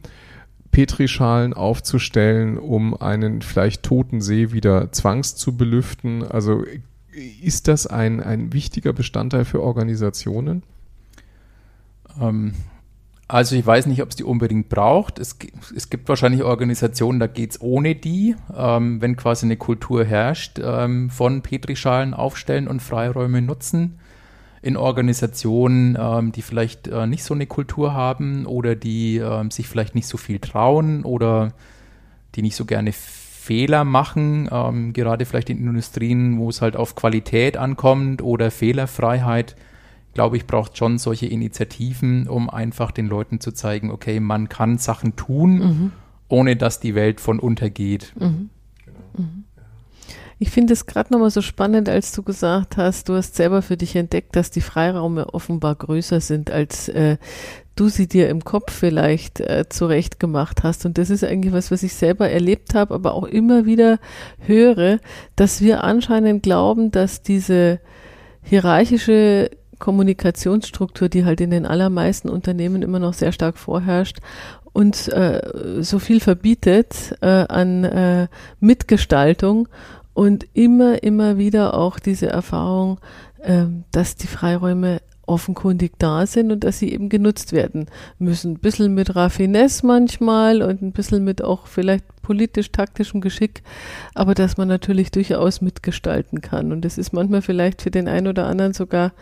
[0.79, 6.22] Petrischalen aufzustellen, um einen vielleicht toten See wieder zwangs zu belüften?
[6.22, 6.62] Also
[7.43, 10.62] ist das ein, ein wichtiger Bestandteil für Organisationen?
[12.20, 12.55] Ähm,
[13.26, 15.18] also ich weiß nicht, ob es die unbedingt braucht.
[15.18, 15.37] Es,
[15.74, 20.61] es gibt wahrscheinlich Organisationen, da geht es ohne die, ähm, wenn quasi eine Kultur herrscht,
[20.62, 23.99] ähm, von Petrischalen aufstellen und Freiräume nutzen
[24.63, 29.69] in Organisationen, ähm, die vielleicht äh, nicht so eine Kultur haben oder die ähm, sich
[29.69, 31.53] vielleicht nicht so viel trauen oder
[32.35, 36.95] die nicht so gerne Fehler machen, ähm, gerade vielleicht in Industrien, wo es halt auf
[36.95, 39.57] Qualität ankommt oder Fehlerfreiheit,
[40.13, 44.77] glaube ich, braucht schon solche Initiativen, um einfach den Leuten zu zeigen, okay, man kann
[44.77, 45.93] Sachen tun, mhm.
[46.29, 48.13] ohne dass die Welt von untergeht.
[48.19, 48.51] Mhm.
[50.41, 53.76] Ich finde es gerade nochmal so spannend, als du gesagt hast, du hast selber für
[53.76, 57.16] dich entdeckt, dass die Freiraume offenbar größer sind, als äh,
[57.74, 60.18] du sie dir im Kopf vielleicht äh, zurecht
[60.62, 60.86] hast.
[60.86, 63.99] Und das ist eigentlich was, was ich selber erlebt habe, aber auch immer wieder
[64.39, 65.01] höre,
[65.34, 67.80] dass wir anscheinend glauben, dass diese
[68.43, 74.18] hierarchische Kommunikationsstruktur, die halt in den allermeisten Unternehmen immer noch sehr stark vorherrscht,
[74.72, 75.41] uns äh,
[75.80, 78.28] so viel verbietet äh, an äh,
[78.61, 79.68] Mitgestaltung
[80.19, 82.99] und immer, immer wieder auch diese Erfahrung,
[83.41, 87.87] äh, dass die Freiräume offenkundig da sind und dass sie eben genutzt werden
[88.19, 88.55] müssen.
[88.55, 93.62] Ein bisschen mit Raffinesse manchmal und ein bisschen mit auch vielleicht politisch-taktischem Geschick,
[94.12, 96.73] aber dass man natürlich durchaus mitgestalten kann.
[96.73, 99.12] Und es ist manchmal vielleicht für den einen oder anderen sogar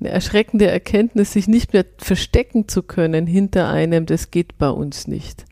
[0.00, 5.08] eine erschreckende Erkenntnis, sich nicht mehr verstecken zu können hinter einem, das geht bei uns
[5.08, 5.46] nicht.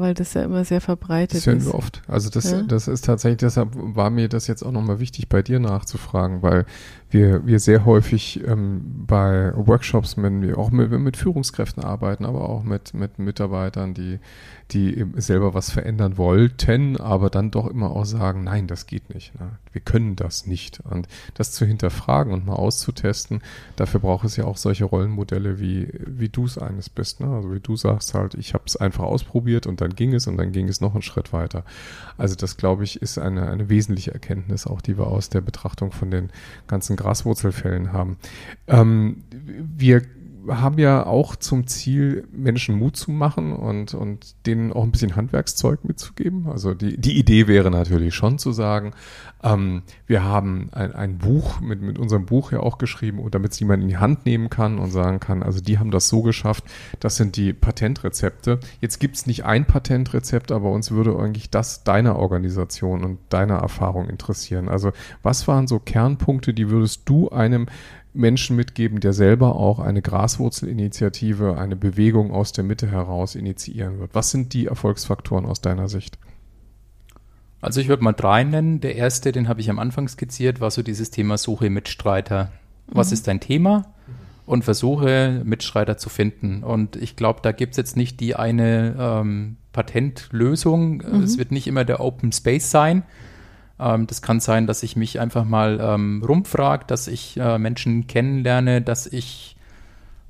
[0.00, 1.46] Weil das ja immer sehr verbreitet ist.
[1.46, 2.02] Das hören wir oft.
[2.06, 2.62] Also das, ja?
[2.62, 6.66] das ist tatsächlich, deshalb war mir das jetzt auch nochmal wichtig, bei dir nachzufragen, weil
[7.12, 12.48] wir, wir sehr häufig ähm, bei Workshops, wenn wir auch mit, mit Führungskräften arbeiten, aber
[12.48, 14.18] auch mit, mit Mitarbeitern, die,
[14.70, 19.38] die selber was verändern wollten, aber dann doch immer auch sagen, nein, das geht nicht.
[19.38, 19.50] Ne?
[19.72, 20.80] Wir können das nicht.
[20.80, 23.42] Und das zu hinterfragen und mal auszutesten,
[23.76, 27.20] dafür braucht es ja auch solche Rollenmodelle, wie, wie du es eines bist.
[27.20, 27.28] Ne?
[27.28, 30.38] Also wie du sagst halt, ich habe es einfach ausprobiert und dann ging es und
[30.38, 31.64] dann ging es noch einen Schritt weiter.
[32.16, 35.92] Also das, glaube ich, ist eine, eine wesentliche Erkenntnis auch, die wir aus der Betrachtung
[35.92, 36.30] von den
[36.66, 38.16] ganzen Graswurzelfällen haben.
[38.68, 40.02] Ähm, wir
[40.48, 45.16] haben ja auch zum Ziel, Menschen Mut zu machen und, und denen auch ein bisschen
[45.16, 46.48] Handwerkszeug mitzugeben.
[46.48, 48.92] Also die, die Idee wäre natürlich schon zu sagen,
[49.42, 53.60] ähm, wir haben ein, ein Buch mit, mit unserem Buch ja auch geschrieben, damit es
[53.60, 56.64] jemand in die Hand nehmen kann und sagen kann, also die haben das so geschafft,
[57.00, 58.60] das sind die Patentrezepte.
[58.80, 63.56] Jetzt gibt es nicht ein Patentrezept, aber uns würde eigentlich das deiner Organisation und deiner
[63.56, 64.68] Erfahrung interessieren.
[64.68, 67.66] Also was waren so Kernpunkte, die würdest du einem
[68.14, 74.14] Menschen mitgeben, der selber auch eine Graswurzelinitiative, eine Bewegung aus der Mitte heraus initiieren wird?
[74.14, 76.18] Was sind die Erfolgsfaktoren aus deiner Sicht?
[77.62, 78.80] Also ich würde mal drei nennen.
[78.80, 82.50] Der erste, den habe ich am Anfang skizziert, war so dieses Thema Suche Mitstreiter.
[82.88, 83.14] Was mhm.
[83.14, 83.94] ist dein Thema?
[84.44, 86.64] Und versuche Mitstreiter zu finden.
[86.64, 90.96] Und ich glaube, da gibt es jetzt nicht die eine ähm, Patentlösung.
[90.96, 91.22] Mhm.
[91.22, 93.04] Es wird nicht immer der Open Space sein,
[93.82, 98.06] ähm, das kann sein, dass ich mich einfach mal ähm, rumfrage, dass ich äh, Menschen
[98.06, 99.56] kennenlerne, dass ich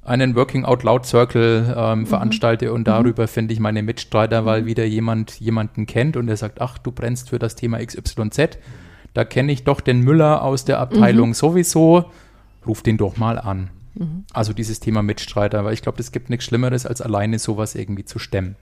[0.04, 2.06] einen Working Out Loud Circle ähm, mhm.
[2.06, 2.84] veranstalte und mhm.
[2.84, 3.28] darüber mhm.
[3.28, 4.66] finde ich meine Mitstreiter, weil mhm.
[4.66, 8.58] wieder jemand jemanden kennt und der sagt, ach, du brennst für das Thema XYZ.
[9.14, 11.34] Da kenne ich doch den Müller aus der Abteilung mhm.
[11.34, 12.06] sowieso.
[12.66, 13.70] Ruf den doch mal an.
[13.94, 14.24] Mhm.
[14.32, 18.04] Also dieses Thema Mitstreiter, weil ich glaube, es gibt nichts Schlimmeres, als alleine sowas irgendwie
[18.04, 18.56] zu stemmen.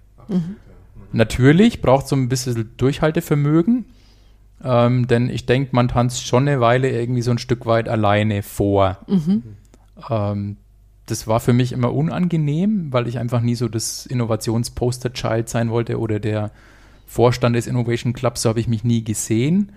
[1.13, 3.85] Natürlich braucht es so ein bisschen Durchhaltevermögen,
[4.63, 8.43] ähm, denn ich denke, man tanzt schon eine Weile irgendwie so ein Stück weit alleine
[8.43, 8.99] vor.
[9.07, 9.43] Mhm.
[10.09, 10.57] Ähm,
[11.07, 15.99] das war für mich immer unangenehm, weil ich einfach nie so das Innovationsposter-Child sein wollte
[15.99, 16.53] oder der
[17.07, 19.73] Vorstand des Innovation Clubs, so habe ich mich nie gesehen.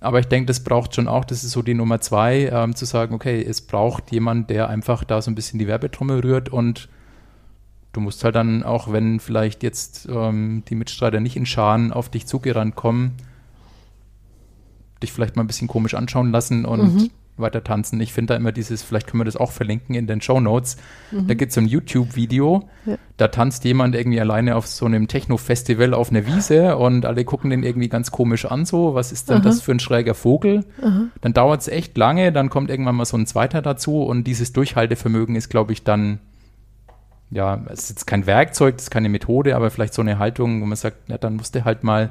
[0.00, 2.86] Aber ich denke, das braucht schon auch, das ist so die Nummer zwei, ähm, zu
[2.86, 6.88] sagen, okay, es braucht jemand, der einfach da so ein bisschen die Werbetrommel rührt und
[7.92, 12.08] du musst halt dann auch, wenn vielleicht jetzt ähm, die Mitstreiter nicht in Scharen auf
[12.08, 13.12] dich zugerannt kommen,
[15.02, 17.10] dich vielleicht mal ein bisschen komisch anschauen lassen und Mhm.
[17.38, 17.98] weiter tanzen.
[18.00, 20.76] Ich finde da immer dieses, vielleicht können wir das auch verlinken in den Show Notes.
[21.10, 21.26] Mhm.
[21.28, 22.96] Da gibt es so ein YouTube-Video, Ja.
[23.16, 27.48] da tanzt jemand irgendwie alleine auf so einem Techno-Festival auf einer Wiese und alle gucken
[27.50, 29.44] den irgendwie ganz komisch an, so, was ist denn Aha.
[29.44, 30.64] das für ein schräger Vogel?
[30.82, 31.04] Aha.
[31.22, 34.52] Dann dauert es echt lange, dann kommt irgendwann mal so ein zweiter dazu und dieses
[34.52, 36.18] Durchhaltevermögen ist, glaube ich, dann,
[37.30, 40.60] ja, es ist jetzt kein Werkzeug, das ist keine Methode, aber vielleicht so eine Haltung,
[40.60, 42.10] wo man sagt, ja, dann musst du halt mal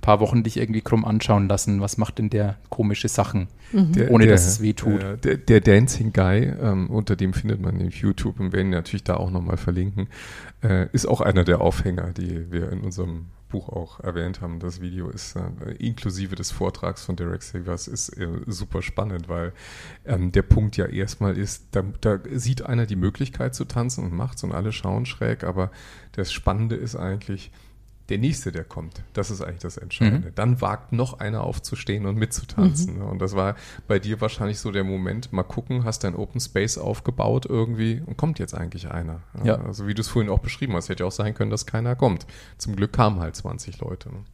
[0.00, 4.24] paar Wochen dich irgendwie krumm anschauen lassen, was macht denn der komische Sachen, Der, ohne
[4.24, 5.02] der, dass es weh tut.
[5.02, 8.70] äh, Der, der Dancing Guy, ähm, unter dem findet man in YouTube und werden ihn
[8.70, 10.08] natürlich da auch nochmal verlinken,
[10.62, 14.60] äh, ist auch einer der Aufhänger, die wir in unserem Buch auch erwähnt haben.
[14.60, 19.52] Das Video ist äh, inklusive des Vortrags von Derek Savers ist äh, super spannend, weil
[20.06, 24.12] ähm, der Punkt ja erstmal ist, da, da sieht einer die Möglichkeit zu tanzen und
[24.14, 25.70] macht's und alle schauen schräg, aber
[26.12, 27.50] das Spannende ist eigentlich,
[28.10, 30.32] der nächste, der kommt, das ist eigentlich das Entscheidende.
[30.34, 32.98] Dann wagt noch einer aufzustehen und mitzutanzen.
[32.98, 33.04] ne?
[33.04, 33.54] Und das war
[33.86, 38.16] bei dir wahrscheinlich so der Moment, mal gucken, hast dein Open Space aufgebaut irgendwie und
[38.16, 39.20] kommt jetzt eigentlich einer.
[39.44, 39.60] Ja.
[39.60, 41.94] Also wie du es vorhin auch beschrieben hast, hätte ja auch sein können, dass keiner
[41.94, 42.26] kommt.
[42.58, 44.08] Zum Glück kamen halt 20 Leute.
[44.10, 44.24] Ne?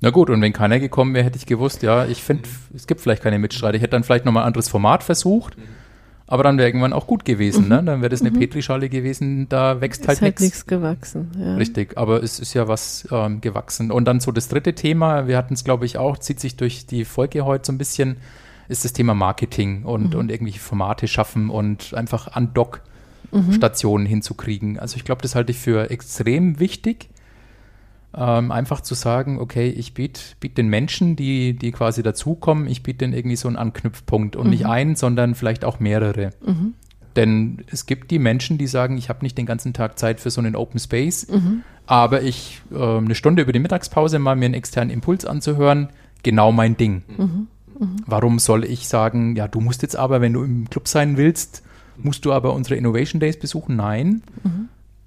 [0.00, 3.00] Na gut, und wenn keiner gekommen wäre, hätte ich gewusst, ja, ich finde, es gibt
[3.00, 3.74] vielleicht keine Mitstreiter.
[3.74, 5.56] Ich hätte dann vielleicht nochmal ein anderes Format versucht,
[6.28, 7.68] aber dann wäre irgendwann auch gut gewesen.
[7.68, 7.82] Ne?
[7.82, 10.42] Dann wäre das eine Petrischale gewesen, da wächst Ist halt, halt nichts.
[10.42, 11.30] nichts gewachsen.
[11.38, 11.54] Ja.
[11.56, 13.90] Richtig, aber es ist ja was ähm, gewachsen.
[13.90, 16.84] Und dann so das dritte Thema, wir hatten es, glaube ich, auch, zieht sich durch
[16.84, 18.18] die Folge heute so ein bisschen,
[18.68, 24.78] ist das Thema Marketing und, und irgendwelche Formate schaffen und einfach Andock-Stationen hinzukriegen.
[24.78, 27.08] Also ich glaube, das halte ich für extrem wichtig.
[28.16, 32.82] Ähm, einfach zu sagen, okay, ich biete biet den Menschen, die, die quasi dazukommen, ich
[32.82, 36.30] biete denen irgendwie so einen Anknüpfpunkt und nicht einen, sondern vielleicht auch mehrere.
[37.16, 40.30] Denn es gibt die Menschen, die sagen, ich habe nicht den ganzen Tag Zeit für
[40.30, 41.26] so einen Open Space,
[41.86, 45.88] aber ich äh, eine Stunde über die Mittagspause mal mir einen externen Impuls anzuhören,
[46.22, 47.02] genau mein Ding.
[48.06, 51.62] Warum soll ich sagen, ja, du musst jetzt aber, wenn du im Club sein willst,
[51.98, 53.76] musst du aber unsere Innovation Days besuchen?
[53.76, 54.22] Nein.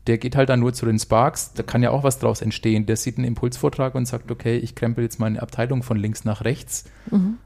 [0.08, 2.88] Der geht halt dann nur zu den Sparks, da kann ja auch was draus entstehen.
[2.88, 6.44] Der sieht einen Impulsvortrag und sagt, okay, ich krempel jetzt meine Abteilung von links nach
[6.44, 6.86] rechts,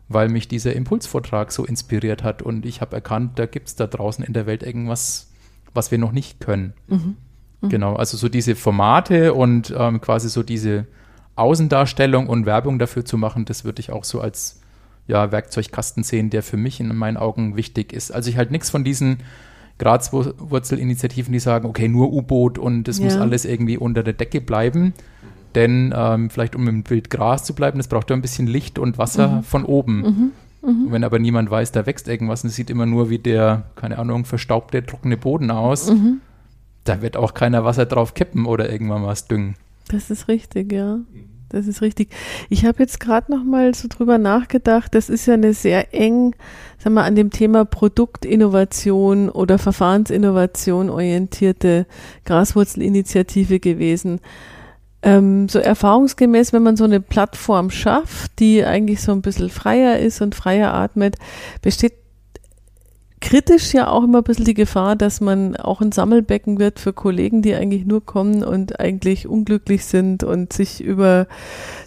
[0.08, 3.88] weil mich dieser Impulsvortrag so inspiriert hat und ich habe erkannt, da gibt es da
[3.88, 5.32] draußen in der Welt irgendwas,
[5.74, 6.74] was wir noch nicht können.
[7.70, 10.86] Genau, also so diese Formate und ähm, quasi so diese
[11.36, 14.62] Außendarstellung und Werbung dafür zu machen, das würde ich auch so als
[15.08, 18.12] ja, Werkzeugkasten sehen, der für mich in meinen Augen wichtig ist.
[18.12, 19.18] Also ich halt nichts von diesen
[19.80, 23.05] Grazwurzelinitiativen, die sagen, okay, nur U-Boot und es Ja.
[23.05, 24.93] muss alles irgendwie unter der Decke bleiben.
[25.53, 28.78] Denn ähm, vielleicht um im Bild Gras zu bleiben, das braucht ja ein bisschen Licht
[28.78, 30.32] und Wasser von oben.
[30.61, 33.63] Und wenn aber niemand weiß, da wächst irgendwas und es sieht immer nur wie der,
[33.76, 35.91] keine Ahnung, verstaubte, trockene Boden aus,
[36.84, 39.55] da wird auch keiner Wasser drauf kippen oder irgendwann was düngen.
[39.88, 40.97] Das ist richtig, ja.
[41.50, 42.10] Das ist richtig.
[42.50, 44.96] Ich habe jetzt gerade noch mal so drüber nachgedacht.
[44.96, 46.36] Das ist ja eine sehr eng,
[46.78, 51.86] sagen wir, an dem Thema Produktinnovation oder Verfahrensinnovation orientierte
[52.26, 54.20] Graswurzelinitiative gewesen.
[55.02, 60.00] Ähm, so erfahrungsgemäß, wenn man so eine Plattform schafft, die eigentlich so ein bisschen freier
[60.00, 61.18] ist und freier atmet,
[61.62, 61.93] besteht
[63.26, 66.93] kritisch ja auch immer ein bisschen die Gefahr, dass man auch ein Sammelbecken wird für
[66.93, 71.26] Kollegen, die eigentlich nur kommen und eigentlich unglücklich sind und sich über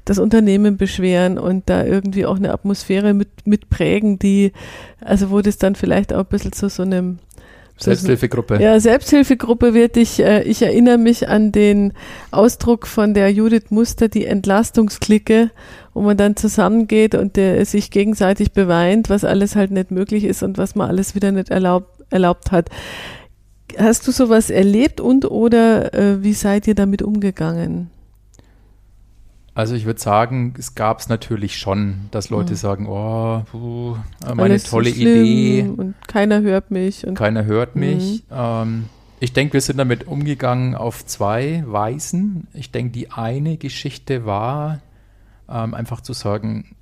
[0.05, 4.53] das Unternehmen beschweren und da irgendwie auch eine Atmosphäre mit, mit prägen, die,
[5.01, 7.21] also wo das dann vielleicht auch ein bisschen zu so einem
[7.79, 8.59] Selbsthilfegruppe.
[8.61, 11.93] ja, Selbsthilfegruppe wird ich, äh, ich erinnere mich an den
[12.31, 15.51] Ausdruck von der Judith Muster, die Entlastungsklicke,
[15.95, 20.43] wo man dann zusammengeht und der sich gegenseitig beweint, was alles halt nicht möglich ist
[20.43, 22.69] und was man alles wieder nicht erlaubt, erlaubt hat.
[23.77, 27.91] Hast du sowas erlebt und oder äh, wie seid ihr damit umgegangen?
[29.59, 32.57] Also ich würde sagen, es gab es natürlich schon, dass Leute Mhm.
[32.57, 37.05] sagen, oh, puh, meine Alles so tolle schlimm Idee, Und keiner hört mich.
[37.05, 37.81] Und keiner hört Mhm.
[37.81, 38.23] mich.
[38.31, 38.85] Ähm,
[39.19, 42.47] ich denke, wir sind damit umgegangen auf zwei Weisen.
[42.55, 44.79] Ich denke, die eine Geschichte war
[45.51, 46.77] ähm, einfach zu sagen,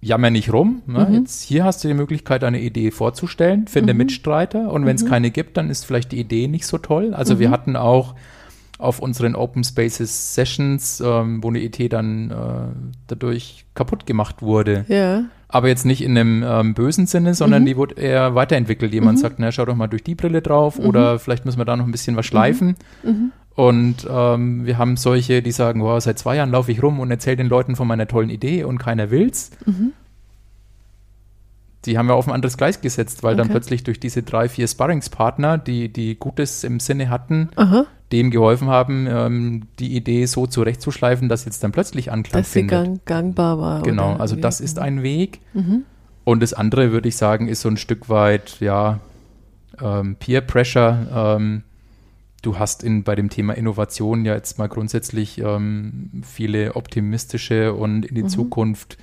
[0.00, 0.82] jammer nicht rum.
[0.88, 1.06] Ne?
[1.08, 1.14] Mhm.
[1.14, 3.98] Jetzt hier hast du die Möglichkeit, eine Idee vorzustellen, finde Mhm.
[3.98, 5.08] Mitstreiter und wenn es Mhm.
[5.08, 7.14] keine gibt, dann ist vielleicht die Idee nicht so toll.
[7.14, 7.52] Also wir Mhm.
[7.52, 8.16] hatten auch
[8.82, 12.34] auf unseren Open Spaces Sessions, ähm, wo eine ET dann äh,
[13.06, 14.84] dadurch kaputt gemacht wurde.
[14.88, 15.24] Ja.
[15.48, 17.66] Aber jetzt nicht in einem ähm, bösen Sinne, sondern mhm.
[17.66, 18.92] die wurde eher weiterentwickelt.
[18.92, 19.22] Jemand mhm.
[19.22, 20.86] sagt, na, schau doch mal durch die Brille drauf mhm.
[20.86, 22.76] oder vielleicht müssen wir da noch ein bisschen was schleifen.
[23.02, 23.10] Mhm.
[23.10, 23.32] Mhm.
[23.54, 27.10] Und ähm, wir haben solche, die sagen, wow, seit zwei Jahren laufe ich rum und
[27.10, 29.50] erzähle den Leuten von meiner tollen Idee und keiner will's.
[29.66, 29.92] Mhm.
[31.84, 33.42] Die haben wir auf ein anderes Gleis gesetzt, weil okay.
[33.42, 37.86] dann plötzlich durch diese drei, vier Sparringspartner, die, die Gutes im Sinne hatten, Aha.
[38.12, 42.72] denen geholfen haben, ähm, die Idee so zurechtzuschleifen, dass jetzt dann plötzlich Anklang dass findet.
[42.72, 43.82] Dass sie gang, gangbar war.
[43.82, 45.40] Genau, also das ist ein Weg.
[45.54, 45.84] Mhm.
[46.24, 49.00] Und das andere, würde ich sagen, ist so ein Stück weit, ja,
[49.80, 51.36] ähm, Peer Pressure.
[51.38, 51.62] Ähm,
[52.42, 58.04] du hast in, bei dem Thema Innovation ja jetzt mal grundsätzlich ähm, viele optimistische und
[58.04, 58.28] in die mhm.
[58.28, 58.98] Zukunft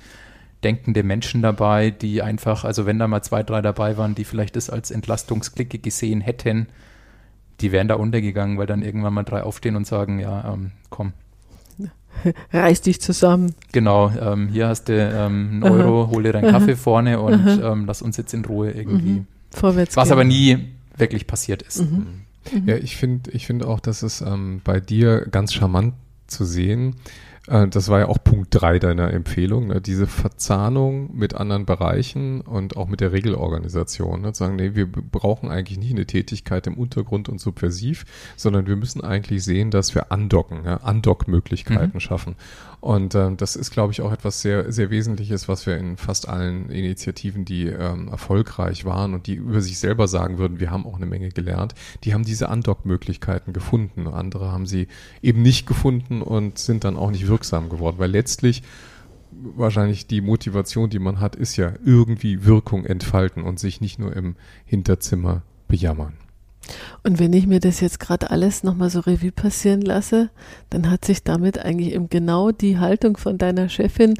[0.64, 4.56] denkende Menschen dabei, die einfach, also wenn da mal zwei, drei dabei waren, die vielleicht
[4.56, 6.66] das als Entlastungsklicke gesehen hätten,
[7.60, 11.12] die wären da untergegangen, weil dann irgendwann mal drei aufstehen und sagen, ja, ähm, komm.
[12.52, 13.54] Reiß dich zusammen.
[13.72, 16.10] Genau, ähm, hier hast du ähm, einen Euro, Aha.
[16.10, 19.10] hol dir deinen Kaffee vorne und ähm, lass uns jetzt in Ruhe irgendwie.
[19.10, 19.26] Mhm.
[19.50, 20.12] Vorwärts Was gehen.
[20.12, 20.58] aber nie
[20.96, 21.80] wirklich passiert ist.
[21.80, 22.22] Mhm.
[22.52, 22.68] Mhm.
[22.68, 25.94] Ja, ich finde ich finde auch, dass es ähm, bei dir ganz charmant
[26.26, 26.94] zu sehen, äh,
[27.50, 29.80] das war ja auch Punkt drei deiner Empfehlung, ne?
[29.80, 34.20] diese Verzahnung mit anderen Bereichen und auch mit der Regelorganisation.
[34.20, 34.32] Ne?
[34.32, 38.04] Sagen, nee, wir brauchen eigentlich nicht eine Tätigkeit im Untergrund und subversiv,
[38.36, 40.76] sondern wir müssen eigentlich sehen, dass wir andocken, ja?
[40.76, 42.00] Andockmöglichkeiten mhm.
[42.00, 42.36] schaffen.
[42.80, 46.28] Und ähm, das ist, glaube ich, auch etwas sehr, sehr Wesentliches, was wir in fast
[46.28, 50.86] allen Initiativen, die ähm, erfolgreich waren und die über sich selber sagen würden, wir haben
[50.86, 51.74] auch eine Menge gelernt,
[52.04, 54.06] die haben diese Andockmöglichkeiten gefunden.
[54.06, 54.88] Andere haben sie
[55.20, 58.62] eben nicht gefunden und sind dann auch nicht wirksam geworden, weil letztlich
[59.32, 64.14] wahrscheinlich die Motivation, die man hat, ist ja irgendwie Wirkung entfalten und sich nicht nur
[64.14, 64.36] im
[64.66, 66.12] Hinterzimmer bejammern.
[67.02, 70.28] Und wenn ich mir das jetzt gerade alles nochmal so Revue passieren lasse,
[70.68, 74.14] dann hat sich damit eigentlich eben genau die Haltung von deiner Chefin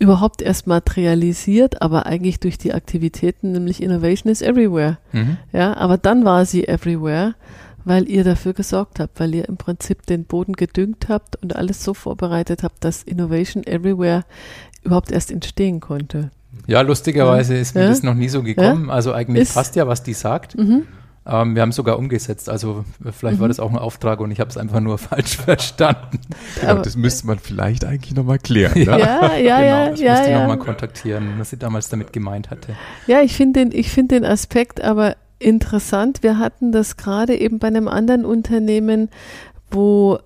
[0.00, 4.98] überhaupt erst materialisiert, aber eigentlich durch die Aktivitäten, nämlich Innovation is everywhere.
[5.12, 5.36] Mhm.
[5.52, 7.36] Ja, aber dann war sie everywhere,
[7.84, 11.84] weil ihr dafür gesorgt habt, weil ihr im Prinzip den Boden gedüngt habt und alles
[11.84, 14.24] so vorbereitet habt, dass Innovation everywhere
[14.82, 16.30] überhaupt erst entstehen konnte.
[16.66, 17.88] Ja, lustigerweise ist mir ja?
[17.88, 18.86] das noch nie so gekommen.
[18.88, 18.94] Ja?
[18.94, 20.56] Also eigentlich ist, passt ja, was die sagt.
[20.56, 20.86] Mhm.
[21.26, 22.48] Ähm, wir haben es sogar umgesetzt.
[22.48, 23.40] Also vielleicht mhm.
[23.40, 26.20] war das auch ein Auftrag und ich habe es einfach nur falsch verstanden.
[26.66, 28.78] Aber das müsste man vielleicht eigentlich nochmal klären.
[28.78, 28.84] Ne?
[28.84, 29.36] Ja, ja, ja.
[29.36, 30.40] genau, ja, ich ja, musste ja.
[30.40, 32.76] nochmal kontaktieren, was sie damals damit gemeint hatte.
[33.06, 36.22] Ja, ich finde den, find den Aspekt aber interessant.
[36.22, 39.08] Wir hatten das gerade eben bei einem anderen Unternehmen,
[39.70, 40.18] wo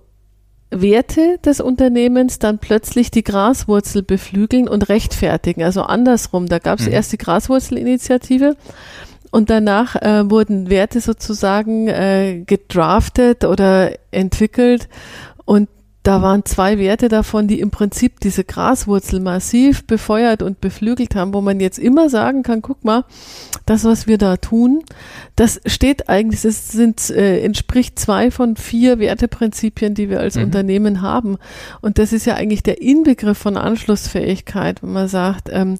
[0.71, 5.63] Werte des Unternehmens dann plötzlich die Graswurzel beflügeln und rechtfertigen.
[5.63, 6.47] Also andersrum.
[6.47, 6.93] Da gab es mhm.
[6.93, 8.55] erst die Graswurzelinitiative
[9.31, 14.89] und danach äh, wurden Werte sozusagen äh, gedraftet oder entwickelt.
[15.45, 15.69] Und
[16.03, 21.33] da waren zwei Werte davon, die im Prinzip diese Graswurzel massiv befeuert und beflügelt haben,
[21.33, 23.03] wo man jetzt immer sagen kann, guck mal,
[23.65, 24.83] das, was wir da tun,
[25.35, 30.45] das steht eigentlich, das sind, äh, entspricht zwei von vier Werteprinzipien, die wir als mhm.
[30.45, 31.37] Unternehmen haben.
[31.81, 35.77] Und das ist ja eigentlich der Inbegriff von Anschlussfähigkeit, wenn man sagt, ähm,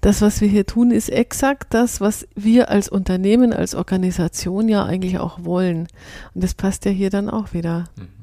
[0.00, 4.86] das, was wir hier tun, ist exakt das, was wir als Unternehmen, als Organisation ja
[4.86, 5.88] eigentlich auch wollen.
[6.34, 7.84] Und das passt ja hier dann auch wieder.
[7.96, 8.19] Mhm.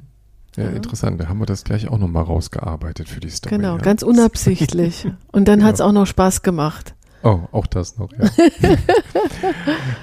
[0.58, 0.70] Ja, ja.
[0.72, 1.22] interessant.
[1.22, 3.56] Da haben wir das gleich auch nochmal rausgearbeitet für die Story.
[3.56, 3.82] Genau, ja.
[3.82, 5.08] ganz unabsichtlich.
[5.32, 5.68] Und dann genau.
[5.70, 6.96] hat es auch noch Spaß gemacht.
[7.24, 8.30] Oh, auch das noch, ja.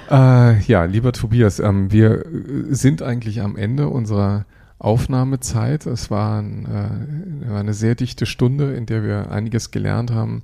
[0.51, 2.25] äh, ja, lieber Tobias, ähm, wir
[2.69, 4.45] sind eigentlich am Ende unserer
[4.79, 5.85] Aufnahmezeit.
[5.85, 10.43] Es war, ein, äh, war eine sehr dichte Stunde, in der wir einiges gelernt haben,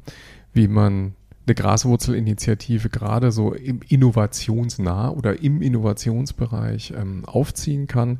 [0.53, 1.13] wie man
[1.45, 8.19] eine Graswurzelinitiative gerade so im innovationsnah oder im Innovationsbereich ähm, aufziehen kann,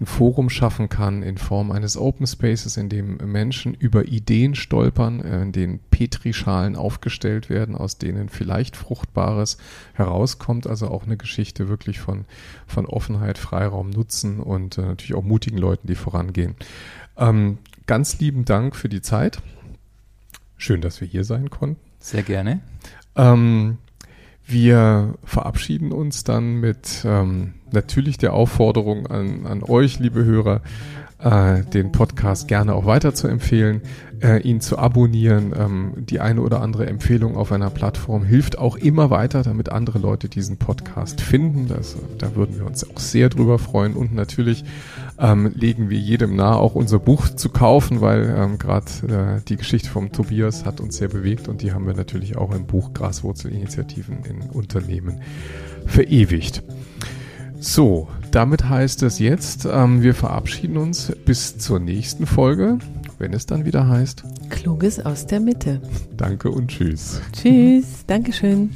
[0.00, 5.20] ein Forum schaffen kann in Form eines Open Spaces, in dem Menschen über Ideen stolpern,
[5.20, 9.58] äh, in denen Petrischalen aufgestellt werden, aus denen vielleicht Fruchtbares
[9.92, 10.66] herauskommt.
[10.66, 12.24] Also auch eine Geschichte wirklich von,
[12.66, 16.56] von Offenheit, Freiraum, Nutzen und äh, natürlich auch mutigen Leuten, die vorangehen.
[17.16, 19.42] Ähm, ganz lieben Dank für die Zeit.
[20.56, 21.91] Schön, dass wir hier sein konnten.
[22.02, 22.60] Sehr gerne.
[23.14, 23.78] Ähm,
[24.44, 30.62] wir verabschieden uns dann mit ähm, natürlich der Aufforderung an, an euch, liebe Hörer,
[31.20, 33.82] äh, den Podcast gerne auch weiter zu empfehlen,
[34.22, 35.52] äh, ihn zu abonnieren.
[35.56, 39.98] Ähm, die eine oder andere Empfehlung auf einer Plattform hilft auch immer weiter, damit andere
[39.98, 41.68] Leute diesen Podcast finden.
[41.68, 43.94] Das, da würden wir uns auch sehr drüber freuen.
[43.94, 44.64] Und natürlich
[45.18, 49.56] ähm, legen wir jedem nahe, auch unser Buch zu kaufen, weil ähm, gerade äh, die
[49.56, 52.92] Geschichte vom Tobias hat uns sehr bewegt und die haben wir natürlich auch im Buch
[52.94, 55.20] Graswurzelinitiativen in Unternehmen
[55.86, 56.62] verewigt.
[57.60, 62.78] So, damit heißt es jetzt, ähm, wir verabschieden uns bis zur nächsten Folge,
[63.22, 64.24] wenn es dann wieder heißt.
[64.50, 65.80] Kluges aus der Mitte.
[66.16, 67.20] Danke und tschüss.
[67.32, 68.70] Tschüss, Dankeschön.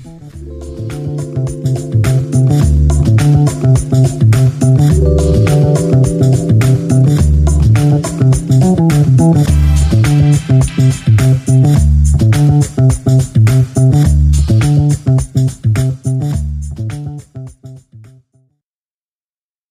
[12.49, 12.86] Thank